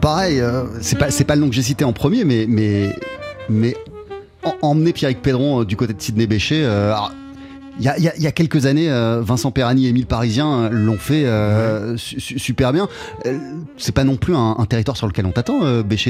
[0.00, 2.96] Pareil, euh, c'est pas, pas le nom que j'ai cité en premier, mais, mais,
[3.48, 3.76] mais
[4.42, 6.62] en- emmener Pierrick Pédron euh, du côté de Sidney Bechet.
[6.64, 6.92] euh,
[7.82, 9.88] il y, a, il y a- il y a quelques années, euh, Vincent Perrani et
[9.88, 12.88] Émile Parisien euh, l'ont fait euh, su- su- super bien.
[13.76, 15.60] C'est pas non plus un, un territoire sur lequel on t'attend.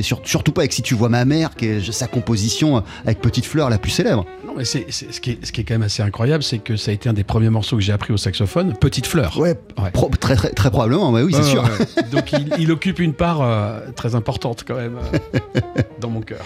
[0.03, 3.47] Sur- surtout pas avec Si tu vois ma mère, qui est sa composition avec Petite
[3.47, 4.27] Fleur la plus célèbre.
[4.47, 6.77] Non, mais c'est, ce, qui est, ce qui est quand même assez incroyable, c'est que
[6.77, 9.39] ça a été un des premiers morceaux que j'ai appris au saxophone, Petite Fleur.
[9.39, 9.59] Ouais,
[9.95, 11.65] pro- très, très, très probablement, ouais, oui, c'est sûr.
[12.13, 15.61] Donc il, il occupe une part euh, très importante quand même euh,
[16.01, 16.45] dans mon cœur.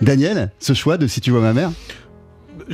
[0.00, 1.70] Daniel, ce choix de Si tu vois ma mère?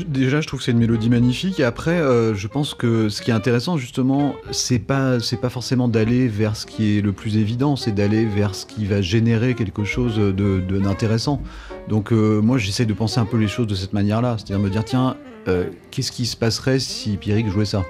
[0.06, 1.60] Déjà, je trouve que c'est une mélodie magnifique.
[1.60, 5.48] Et après, euh, je pense que ce qui est intéressant, justement, c'est pas, c'est pas
[5.48, 9.02] forcément d'aller vers ce qui est le plus évident, c'est d'aller vers ce qui va
[9.02, 11.42] générer quelque chose de, d'intéressant.
[11.88, 14.36] Donc, euh, moi, j'essaie de penser un peu les choses de cette manière-là.
[14.38, 15.16] C'est-à-dire me dire, tiens,
[15.48, 17.84] euh, qu'est-ce qui se passerait si Pierrick jouait ça?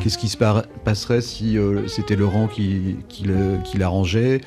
[0.00, 0.36] Qu'est-ce qui se
[0.84, 4.40] passerait si euh, c'était Laurent qui, qui l'arrangeait?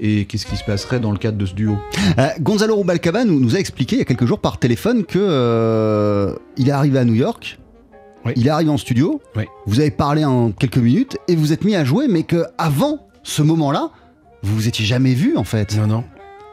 [0.00, 1.76] Et qu'est-ce qui se passerait dans le cadre de ce duo
[2.18, 5.18] Euh, Gonzalo Rubalcaba nous, nous a expliqué il y a quelques jours par téléphone que
[5.20, 7.58] euh, il est arrivé à New York.
[8.36, 9.20] Il est arrivé en studio.
[9.66, 13.08] Vous avez parlé en quelques minutes et vous êtes mis à jouer, mais que avant
[13.24, 13.90] ce moment-là,
[14.42, 15.76] vous vous étiez jamais vu en fait.
[15.76, 16.04] Non, non.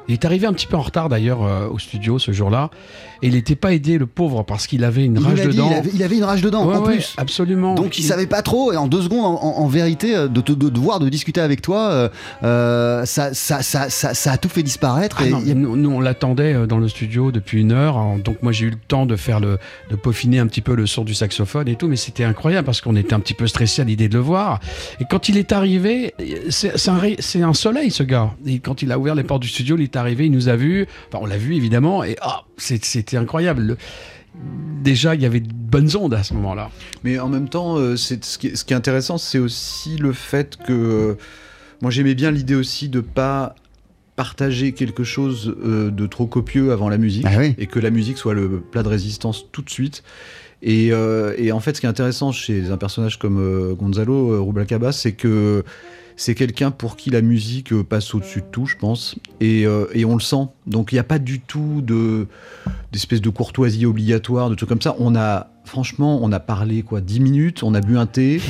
[0.10, 2.70] Il est arrivé un petit peu en retard d'ailleurs euh, au studio ce jour-là.
[3.22, 5.68] Et il n'était pas aidé, le pauvre, parce qu'il avait une Il rage dit, dedans.
[5.72, 7.14] il avait, il avait une rage dedans Ouais, en ouais, plus.
[7.18, 7.76] Absolument.
[7.76, 10.42] Donc il savait pas trop et en deux secondes, en, en- en vérité, euh, de
[10.42, 12.10] te de, devoir de discuter avec toi,
[12.44, 15.18] euh, ça, ça, ça, a tout fait disparaître.
[15.20, 17.98] Ah et non, il a- nous, nous, on l'attendait dans le studio depuis une heure,
[18.24, 19.58] donc moi j'ai eu le temps de faire le,
[19.92, 22.82] de peaufiner un petit peu le son du saxophone et tout, mais c'était incroyable parce
[22.82, 24.60] qu'on était un petit peu stressé à l'idée de le voir.
[25.02, 26.14] Et quand il est arrivé,
[26.50, 27.00] c'est un,
[27.50, 28.32] un soleil ce gars.
[28.46, 30.56] Et quand il a ouvert les portes du studio, il est arrivé, il nous a
[30.56, 33.62] vus, enfin on l'a vu évidemment, et ah, c'était incroyable.
[33.64, 33.78] Le-
[34.84, 36.70] Déjà, il y avait de bonnes ondes à ce moment-là.
[37.04, 39.98] Mais en même temps, euh, c'est ce qui, est, ce qui est intéressant, c'est aussi
[39.98, 41.14] le fait que euh,
[41.82, 43.56] moi j'aimais bien l'idée aussi de pas
[44.16, 48.18] partager quelque chose euh, de trop copieux avant la musique Ah et que la musique
[48.18, 50.04] soit le plat de résistance tout de suite.
[50.62, 54.34] Et, euh, et en fait, ce qui est intéressant chez un personnage comme euh, Gonzalo
[54.34, 55.64] euh, Rubalcaba, c'est que
[56.20, 59.86] c'est quelqu'un pour qui la musique euh, passe au-dessus de tout, je pense, et, euh,
[59.94, 60.48] et on le sent.
[60.68, 62.28] Donc il n'y a pas du tout de
[62.92, 64.98] d'espèce de courtoisie obligatoire, de trucs comme ça.
[65.00, 68.42] On a, franchement, on a parlé quoi, 10 minutes, on a bu un thé,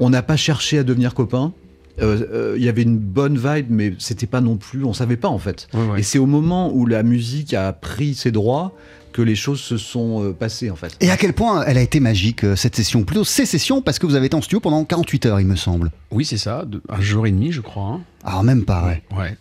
[0.00, 1.54] on n'a pas cherché à devenir copains.
[2.02, 5.16] Euh, euh, Il y avait une bonne vibe, mais c'était pas non plus, on savait
[5.16, 5.68] pas en fait.
[5.96, 8.74] Et c'est au moment où la musique a pris ses droits
[9.14, 10.94] que les choses se sont euh, passées en fait.
[11.00, 13.04] Et à quel point elle a été magique euh, cette session?
[13.04, 15.56] Plutôt ces sessions parce que vous avez été en studio pendant 48 heures, il me
[15.56, 15.90] semble.
[16.10, 17.84] Oui, c'est ça, un jour et demi, je crois.
[17.84, 18.00] hein.
[18.24, 19.02] Alors même pas, ouais.
[19.16, 19.36] Ouais.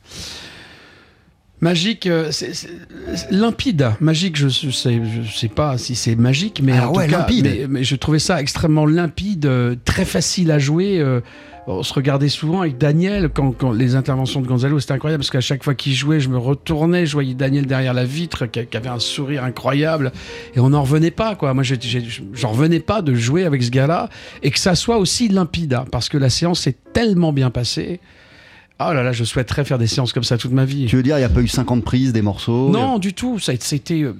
[1.61, 2.51] Magique, euh, c'est
[3.31, 3.91] limpide.
[4.01, 7.19] Magique, je, sais, je sais pas si c'est magique, mais Ah en ouais, tout cas,
[7.19, 7.45] limpide.
[7.45, 9.49] mais, mais je trouvais ça extrêmement limpide,
[9.85, 10.99] très facile à jouer.
[10.99, 11.21] euh,
[11.67, 15.41] on se regardait souvent avec Daniel quand, les interventions de Gonzalo, c'était incroyable parce qu'à
[15.41, 18.77] chaque fois qu'il jouait, je me retournais, je voyais Daniel derrière la vitre qui, qui
[18.77, 20.11] avait un sourire incroyable
[20.55, 21.53] et on n'en revenait pas quoi.
[21.53, 21.63] Moi,
[22.33, 24.09] j'en revenais pas de jouer avec ce gars-là
[24.41, 27.99] et que ça soit aussi limpide hein, parce que la séance s'est tellement bien passée.
[28.79, 30.87] Oh là là, je souhaiterais faire des séances comme ça toute ma vie.
[30.87, 33.37] Tu veux dire, il n'y a pas eu 50 prises des morceaux Non, du tout.
[33.39, 34.13] C'était, euh,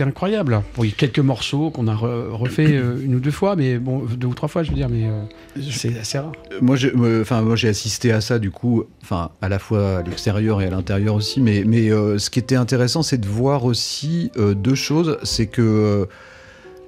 [0.00, 0.62] incroyable.
[0.74, 3.56] Bon, il y a quelques morceaux qu'on a re- refait euh, une ou deux fois,
[3.56, 6.32] mais bon, deux ou trois fois, je veux dire, mais euh, c'est assez rare.
[6.62, 9.98] Moi, j'ai, euh, enfin, moi, j'ai assisté à ça du coup, enfin, à la fois
[9.98, 11.40] à l'extérieur et à l'intérieur aussi.
[11.40, 15.18] Mais, mais euh, ce qui était intéressant, c'est de voir aussi euh, deux choses.
[15.24, 16.06] C'est que euh,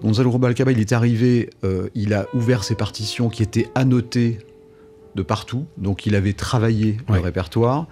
[0.03, 4.39] Gonzalo Rubalcaba, il est arrivé, euh, il a ouvert ses partitions qui étaient annotées
[5.15, 5.67] de partout.
[5.79, 7.87] Donc, il avait travaillé le répertoire.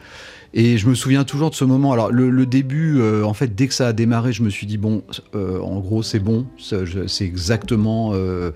[0.55, 1.93] Et je me souviens toujours de ce moment.
[1.93, 4.67] Alors, le, le début, euh, en fait, dès que ça a démarré, je me suis
[4.67, 5.03] dit, bon,
[5.35, 6.47] euh, en gros, c'est bon.
[6.59, 8.53] C'est exactement euh,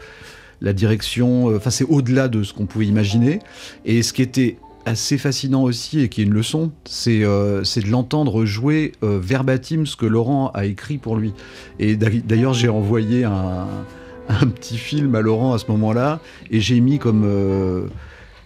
[0.60, 1.54] la direction.
[1.54, 3.40] Enfin, c'est au-delà de ce qu'on pouvait imaginer.
[3.84, 7.90] Et ce qui était assez fascinant aussi, et qui est une leçon, c'est euh, de
[7.90, 11.34] l'entendre jouer euh, verbatim ce que Laurent a écrit pour lui.
[11.78, 13.68] Et d'a- d'ailleurs, j'ai envoyé un,
[14.28, 17.84] un petit film à Laurent à ce moment-là, et j'ai mis comme, euh,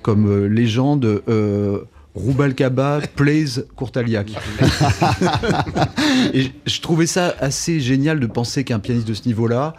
[0.07, 1.21] comme euh, légende.
[1.29, 1.81] Euh,
[2.15, 4.31] Rubalcaba plays Courtaliac.
[6.33, 9.75] et je- trouvais ça assez génial de penser qu'un pianiste de ce niveau-là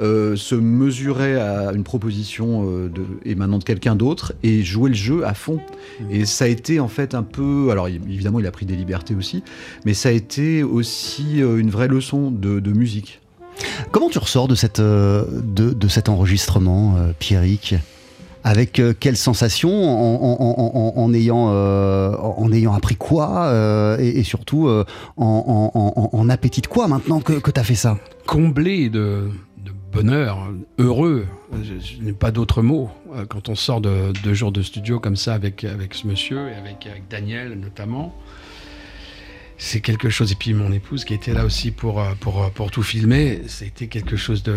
[0.00, 4.96] euh, se mesurait à une proposition euh, de, émanant de quelqu'un d'autre et jouer le
[4.96, 5.60] jeu à fond.
[6.10, 7.68] Et ça a été en fait un peu.
[7.70, 9.42] Alors évidemment, il a pris des libertés aussi,
[9.84, 13.20] mais ça a été aussi une vraie leçon de, de musique.
[13.90, 15.34] Comment tu ressors de, cette, de,
[15.72, 17.74] de cet enregistrement, Pierrick?
[18.46, 24.84] Avec euh, quelle sensation en, ayant, euh, en ayant appris quoi euh, et, surtout euh,
[25.16, 27.98] en, appétit de quoi maintenant que, que tu as fait ça?
[28.24, 29.30] Comblé de,
[29.64, 31.26] de bonheur, heureux.
[31.60, 32.88] Je, n'ai pas d'autre mot.
[33.28, 36.54] Quand on sort de deux jours de studio comme ça avec, avec ce monsieur et
[36.54, 38.14] avec, avec Daniel notamment,
[39.58, 40.30] c'est quelque chose.
[40.30, 44.14] Et puis mon épouse qui était là aussi pour, pour, pour tout filmer, c'était quelque
[44.14, 44.56] chose de.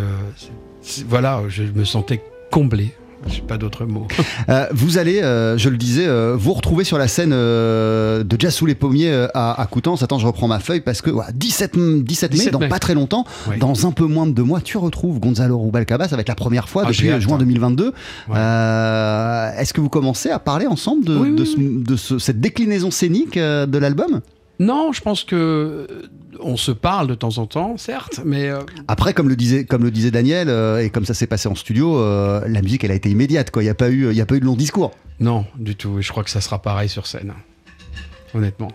[1.07, 2.21] voilà, je me sentais
[2.51, 2.93] comblé.
[3.27, 4.07] Je n'ai pas d'autre mot.
[4.47, 8.53] Euh, vous allez, euh, je le disais, euh, vous retrouver sur la scène de Jazz
[8.53, 10.01] sous les pommiers à, à Coutances.
[10.03, 12.69] Attends, je reprends ma feuille parce que voilà, 17, m- 17 mai, 17 dans mai.
[12.69, 13.57] pas très longtemps, Oui.
[13.59, 16.07] dans un peu moins de deux mois, tu retrouves Gonzalo Rubalcaba.
[16.07, 17.39] Ça va être la première fois Ah, depuis j'ai juin hein.
[17.39, 17.93] 2022.
[18.31, 21.47] Euh, Est-ce que vous commencez à parler ensemble de, Oui, de oui,
[21.83, 24.21] ce- de ce- cette déclinaison scénique de l'album?
[24.59, 25.87] Non, je pense que euh,
[26.41, 29.83] on se parle de temps en temps, certes, mais euh, Après, comme le disait, comme
[29.83, 32.91] le disait Daniel, euh, et comme ça s'est passé en studio, euh, la musique, elle
[32.91, 33.51] a été immédiate.
[33.51, 33.61] quoi.
[33.63, 34.91] Il n'y a, pas eu- il y a pas eu de long discours.
[35.21, 35.99] non, du tout.
[35.99, 37.33] Et je crois que ça sera pareil sur scène.
[38.33, 38.69] Honnêtement.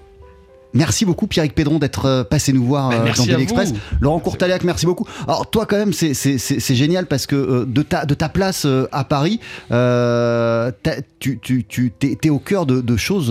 [0.76, 3.72] Merci beaucoup Pierrick Pédron d'être passé nous voir Ben, merci dans Daily Express.
[4.00, 5.06] Laurent Courtaliac, merci beaucoup.
[5.28, 8.88] Alors toi quand même c'est- génial parce que euh, de, ta, de ta place euh,
[8.90, 9.38] à Paris,
[9.70, 10.72] euh,
[11.20, 13.30] tu, tu, t'es au cœur de, de choses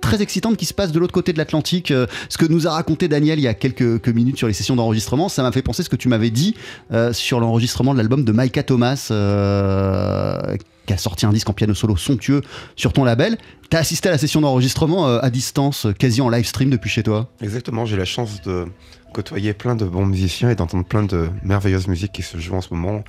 [0.00, 1.90] très excitantes qui se passent de l'autre côté de l'Atlantique.
[1.90, 4.76] Euh, ce que nous a raconté Daniel il y a quelques, minutes sur les sessions
[4.76, 6.54] d'enregistrement, ça m'a fait penser ce que tu m'avais dit
[6.92, 9.08] euh, sur l'enregistrement de l'album de Micah Thomas.
[9.10, 12.40] euh, qui a sorti un disque en piano solo somptueux
[12.74, 13.36] sur ton label.
[13.68, 17.28] T'as assisté à la session d'enregistrement à distance, quasi en live stream depuis chez toi.
[17.42, 18.64] Exactement, j'ai la chance de
[19.12, 22.62] côtoyer plein de bons musiciens et d'entendre plein de merveilleuses musiques qui se jouent en
[22.62, 23.04] ce moment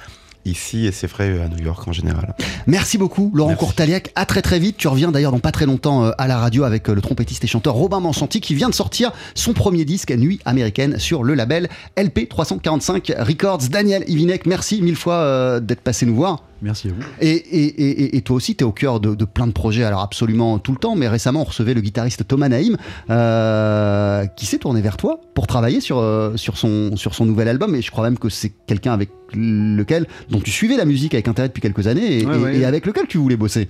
[0.45, 2.35] ici et c'est vrai à New York en général.
[2.67, 4.11] Merci beaucoup, Laurent Courtaliac.
[4.15, 4.77] À très très vite.
[4.77, 7.43] Tu reviens d'ailleurs dans pas très longtemps euh, à la radio avec euh, le trompettiste
[7.43, 11.33] et chanteur Robin Manchanti qui vient de sortir son premier disque Nuit américaine sur le
[11.33, 13.69] label LP 345 Records.
[13.69, 16.43] Daniel Ivinek, merci mille fois euh, d'être passé nous voir.
[16.61, 17.01] Merci à vous.
[17.21, 19.83] Et, et- et- et toi aussi, tu es au cœur de, de plein de projets,
[19.83, 22.75] alors absolument tout le temps, mais récemment, on recevait le guitariste Thomas Naïm,
[23.09, 27.47] euh, qui s'est tourné vers toi pour travailler sur, euh, sur, son, sur son nouvel
[27.47, 27.75] album.
[27.75, 31.27] Et je crois même que c'est quelqu'un avec lequel, dont tu suivais la musique avec
[31.27, 32.65] intérêt depuis quelques années et, Ouais, ouais.
[32.65, 33.67] avec lequel tu voulais bosser.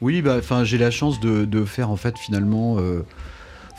[0.00, 2.76] Oui, bah, j'ai la chance de, de faire en fait finalement.
[2.78, 3.04] euh,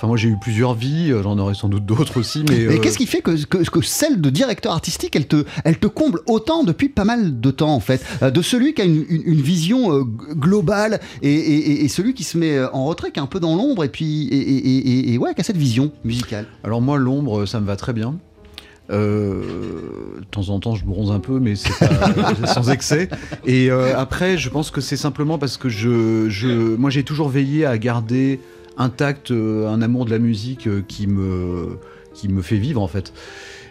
[0.03, 1.13] Enfin, moi, j'ai eu plusieurs vies.
[1.13, 2.65] euh, J'en aurai sans doute d'autres aussi, mais.
[2.67, 5.79] Mais euh, qu'est-ce qui fait que, que, que celle de directeur artistique, elle te, elle
[5.79, 8.03] te comble autant depuis pas mal de temps en fait?
[8.21, 11.87] Euh, De celui qui a une, une- une vision euh, globale et, et- et- et
[11.87, 15.17] celui qui se met en retrait, qui est un peu dans l'ombre et puis et,
[15.17, 16.47] ouais, qui a cette vision musicale.
[16.65, 18.15] Alors moi, l'ombre, ça me va très bien.
[18.91, 19.41] Euh,
[20.19, 23.07] de temps en temps, je bronze un peu, mais c'est pas- sans excès.
[23.45, 27.29] Et euh, après, je pense que c'est simplement parce que je, je, moi, j'ai toujours
[27.29, 28.41] veillé à garder
[28.77, 31.77] intact euh, un amour de la musique euh, qui me,
[32.13, 33.13] qui me fait vivre en fait.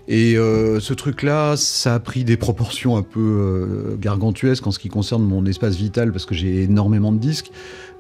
[0.09, 4.88] Et euh, ce truc-là, ça a pris des proportions un peu gargantuesques en ce qui
[4.88, 7.53] concerne mon espace vital parce que j'ai énormément de disques.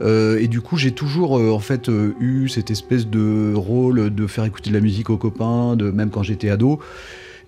[0.04, 1.88] Et du coup, j'ai toujours en fait
[2.18, 6.24] eu cette espèce de rôle de faire écouter de la musique aux copains, même quand
[6.24, 6.80] j'étais ado.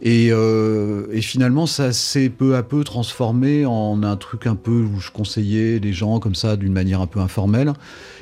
[0.03, 4.71] Et, euh, et finalement, ça s'est peu à peu transformé en un truc un peu
[4.71, 7.73] où je conseillais les gens comme ça d'une manière un peu informelle.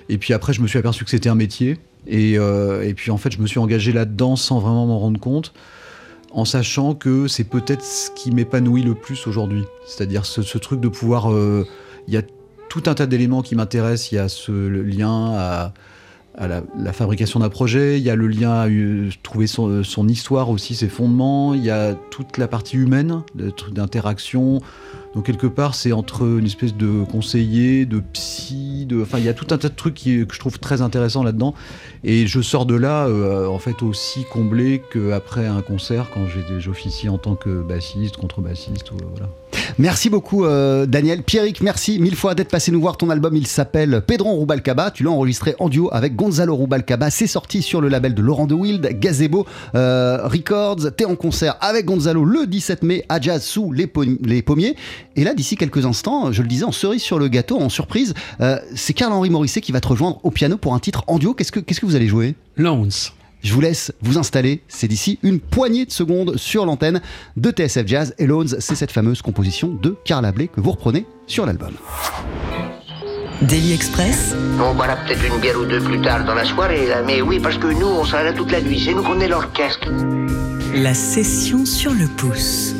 [0.08, 1.78] Et puis après, je me suis aperçu que c'était un métier.
[2.06, 5.20] Et, euh, et puis en fait, je me suis engagé là-dedans sans vraiment m'en rendre
[5.20, 5.52] compte,
[6.32, 9.64] en sachant que c'est peut-être ce qui m'épanouit le plus aujourd'hui.
[9.86, 11.32] C'est-à-dire ce, truc de pouvoir.
[11.32, 11.66] euh,
[12.08, 12.22] Il y a
[12.68, 14.12] tout un tas d'éléments qui m'intéressent.
[14.12, 15.74] Il y a ce lien à,
[16.36, 20.08] à la, fabrication d'un projet, il y a le lien à euh, trouver son, son
[20.08, 24.60] histoire aussi, ses fondements, il y a toute la partie humaine, d'interaction.
[25.14, 29.28] Donc quelque part, c'est entre une espèce de conseiller, de psy, de, enfin il y
[29.28, 31.54] a tout un tas de trucs que je trouve très intéressants là-dedans.
[32.02, 36.26] Et je sors de là, euh, en fait, aussi comblé qu'après un concert, quand
[36.58, 39.28] j'officie en tant que bassiste, contrebassiste, ou, voilà.
[39.78, 41.22] Merci beaucoup euh, Daniel.
[41.22, 42.96] Pierrick, merci mille fois d'être passé nous voir.
[42.96, 44.90] Ton album, il s'appelle Pedron Rubalcaba.
[44.90, 47.10] Tu l'as enregistré en duo avec Gonzalo Rubalcaba.
[47.10, 50.92] C'est sorti sur le label de Laurent de Wild, Gazebo euh, Records.
[50.96, 54.76] T'es en concert avec Gonzalo le 17 mai à Jazz sous les, pom- les pommiers.
[55.16, 58.14] Et là, d'ici quelques instants, je le disais, en cerise sur le gâteau, en surprise,
[58.40, 61.34] euh, c'est Carl-Henri Morisset qui va te rejoindre au piano pour un titre en duo.
[61.34, 62.34] Qu'est-ce que, vous allez jouer?
[62.56, 63.12] Lance.
[63.42, 67.00] Je vous laisse vous installer, c'est d'ici une poignée de secondes sur l'antenne
[67.36, 68.14] de TSF Jazz.
[68.18, 71.72] Et Loans, c'est cette fameuse composition de Carl Ablé que vous reprenez sur l'album.
[73.42, 77.02] Daily Express, On boira peut-être une bière ou deux plus tard dans la soirée, là.
[77.02, 78.80] Mais oui, parce que nous, on sera là toute la nuit.
[78.84, 79.88] C'est nous qu'on est l'orchestre.
[80.76, 82.74] la session sur le pouce.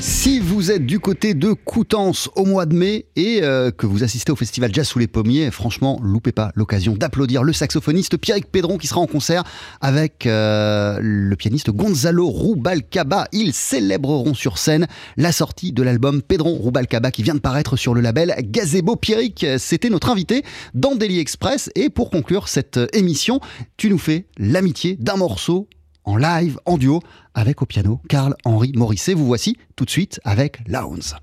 [0.00, 4.04] Si vous êtes du côté de Coutances au mois de mai et euh, que vous
[4.04, 8.46] assistez au festival Jazz sous les pommiers, franchement, loupez pas l'occasion d'applaudir le saxophoniste Pierrick
[8.50, 9.44] Pédron qui sera en concert
[9.80, 13.26] avec euh, le pianiste Gonzalo Rubalcaba.
[13.32, 14.86] Ils célébreront sur scène
[15.16, 18.96] la sortie de l'album Pédron Rubalcaba qui vient de paraître sur le label Gazebo.
[18.96, 20.44] Pierrick, c'était notre invité
[20.74, 23.40] dans Daily Express et pour conclure cette émission,
[23.76, 25.68] tu nous fais l'amitié d'un morceau
[26.06, 27.02] en live, en duo,
[27.34, 29.14] avec au piano Carl-Henri Morisset.
[29.14, 31.14] Vous voici tout de suite avec Lounge.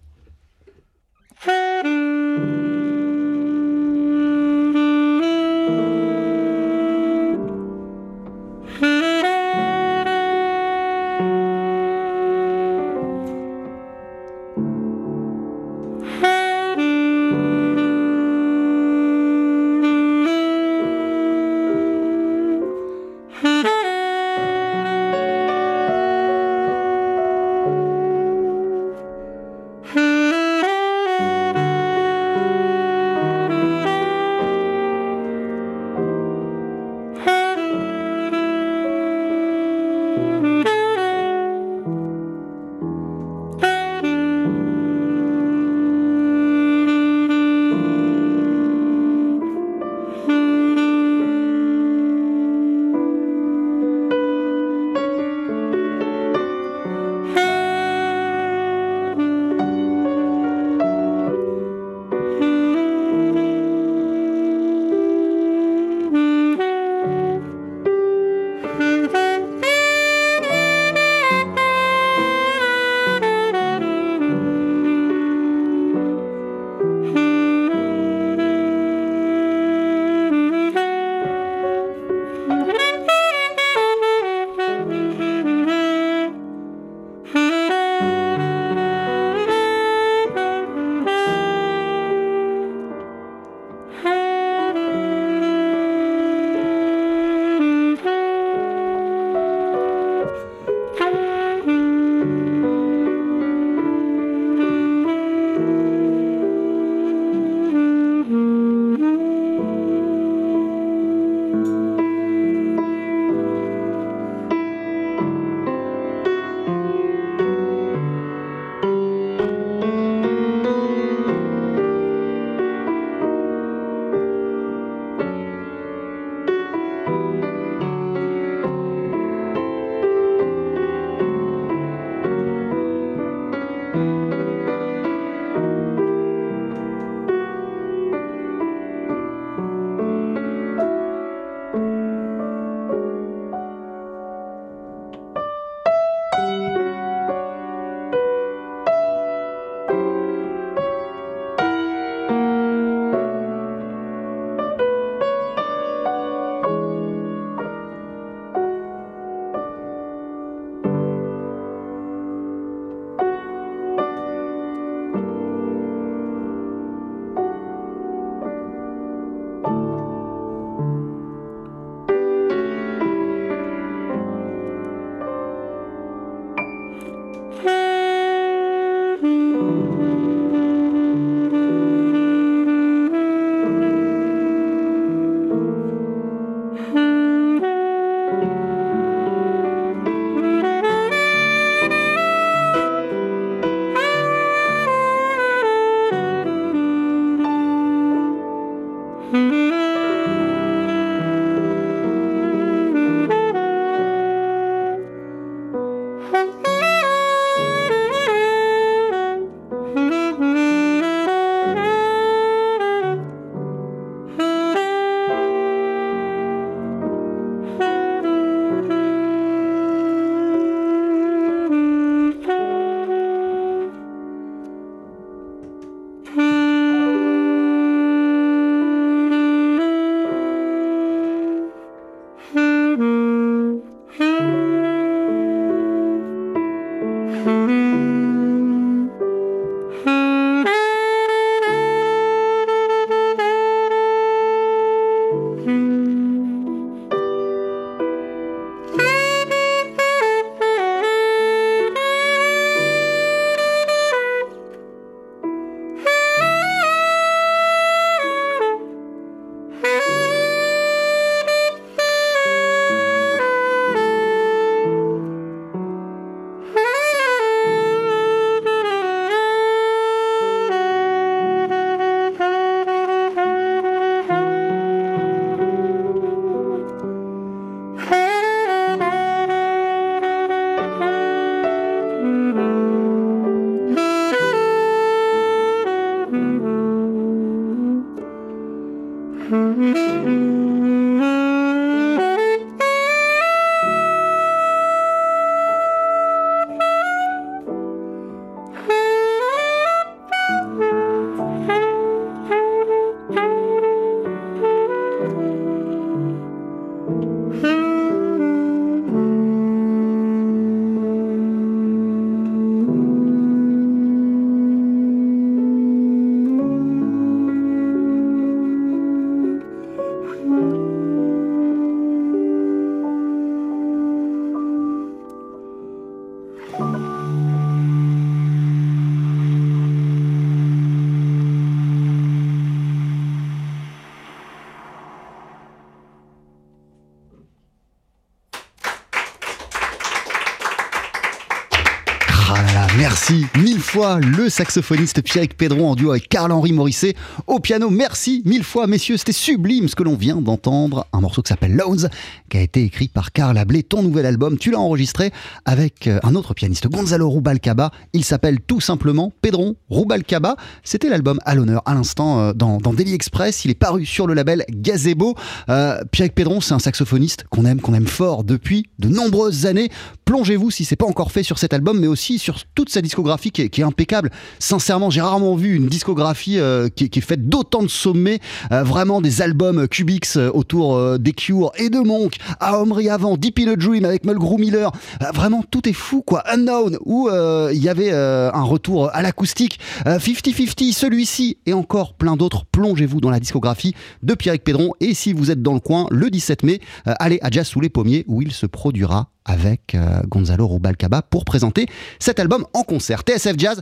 [344.20, 347.16] Le saxophoniste Pierrick Pedron en duo avec Carl-Henri Morisset
[347.48, 347.90] au piano.
[347.90, 351.08] Merci mille fois, messieurs, c'était sublime ce que l'on vient d'entendre.
[351.14, 352.10] Un morceau qui s'appelle Loans,
[352.54, 353.82] qui a été écrit par Carl Ablé.
[353.82, 355.32] Ton nouvel album, tu l'as enregistré
[355.66, 357.90] avec euh, un autre pianiste, Gonzalo Rubalcaba.
[358.14, 360.56] Il s'appelle tout simplement Pedron Rubalcaba.
[360.84, 363.66] C'était l'album à l'honneur à l'instant euh, dans, Daily Express.
[363.66, 365.34] Il est paru sur le label Gazebo.
[365.70, 369.90] Euh, Pierrick Pedron, c'est un saxophoniste qu'on aime, qu'on aime fort depuis de nombreuses années.
[370.26, 373.50] Plongez-vous si c'est pas encore fait sur cet album, mais aussi sur toute sa discographie
[373.50, 374.30] qui est, impeccable.
[374.60, 376.60] Sincèrement, j'ai rarement vu une discographie
[376.96, 378.40] qui, est- faite d'autant de sommets,
[378.70, 383.60] vraiment des albums Cubix autour euh, des Cure et de Monk, à Omri avant, Deep
[383.60, 384.92] in Dream avec Mulgrew Miller.
[385.22, 386.44] Euh, vraiment, tout est fou, quoi.
[386.52, 389.80] Unknown, où euh, il y avait euh, un retour à l'acoustique.
[390.08, 392.66] Euh, 50-50, celui-ci et encore plein d'autres.
[392.66, 394.92] Plongez-vous dans la discographie de Pierrick Pedron.
[395.00, 397.90] Et si vous êtes dans le coin, le 17 mai, allez à Jazz sous les
[397.90, 399.98] pommiers où il se produira avec
[400.30, 401.88] Gonzalo Rubalcaba pour présenter
[402.20, 403.22] cet album en concert.
[403.22, 403.82] TSF Jazz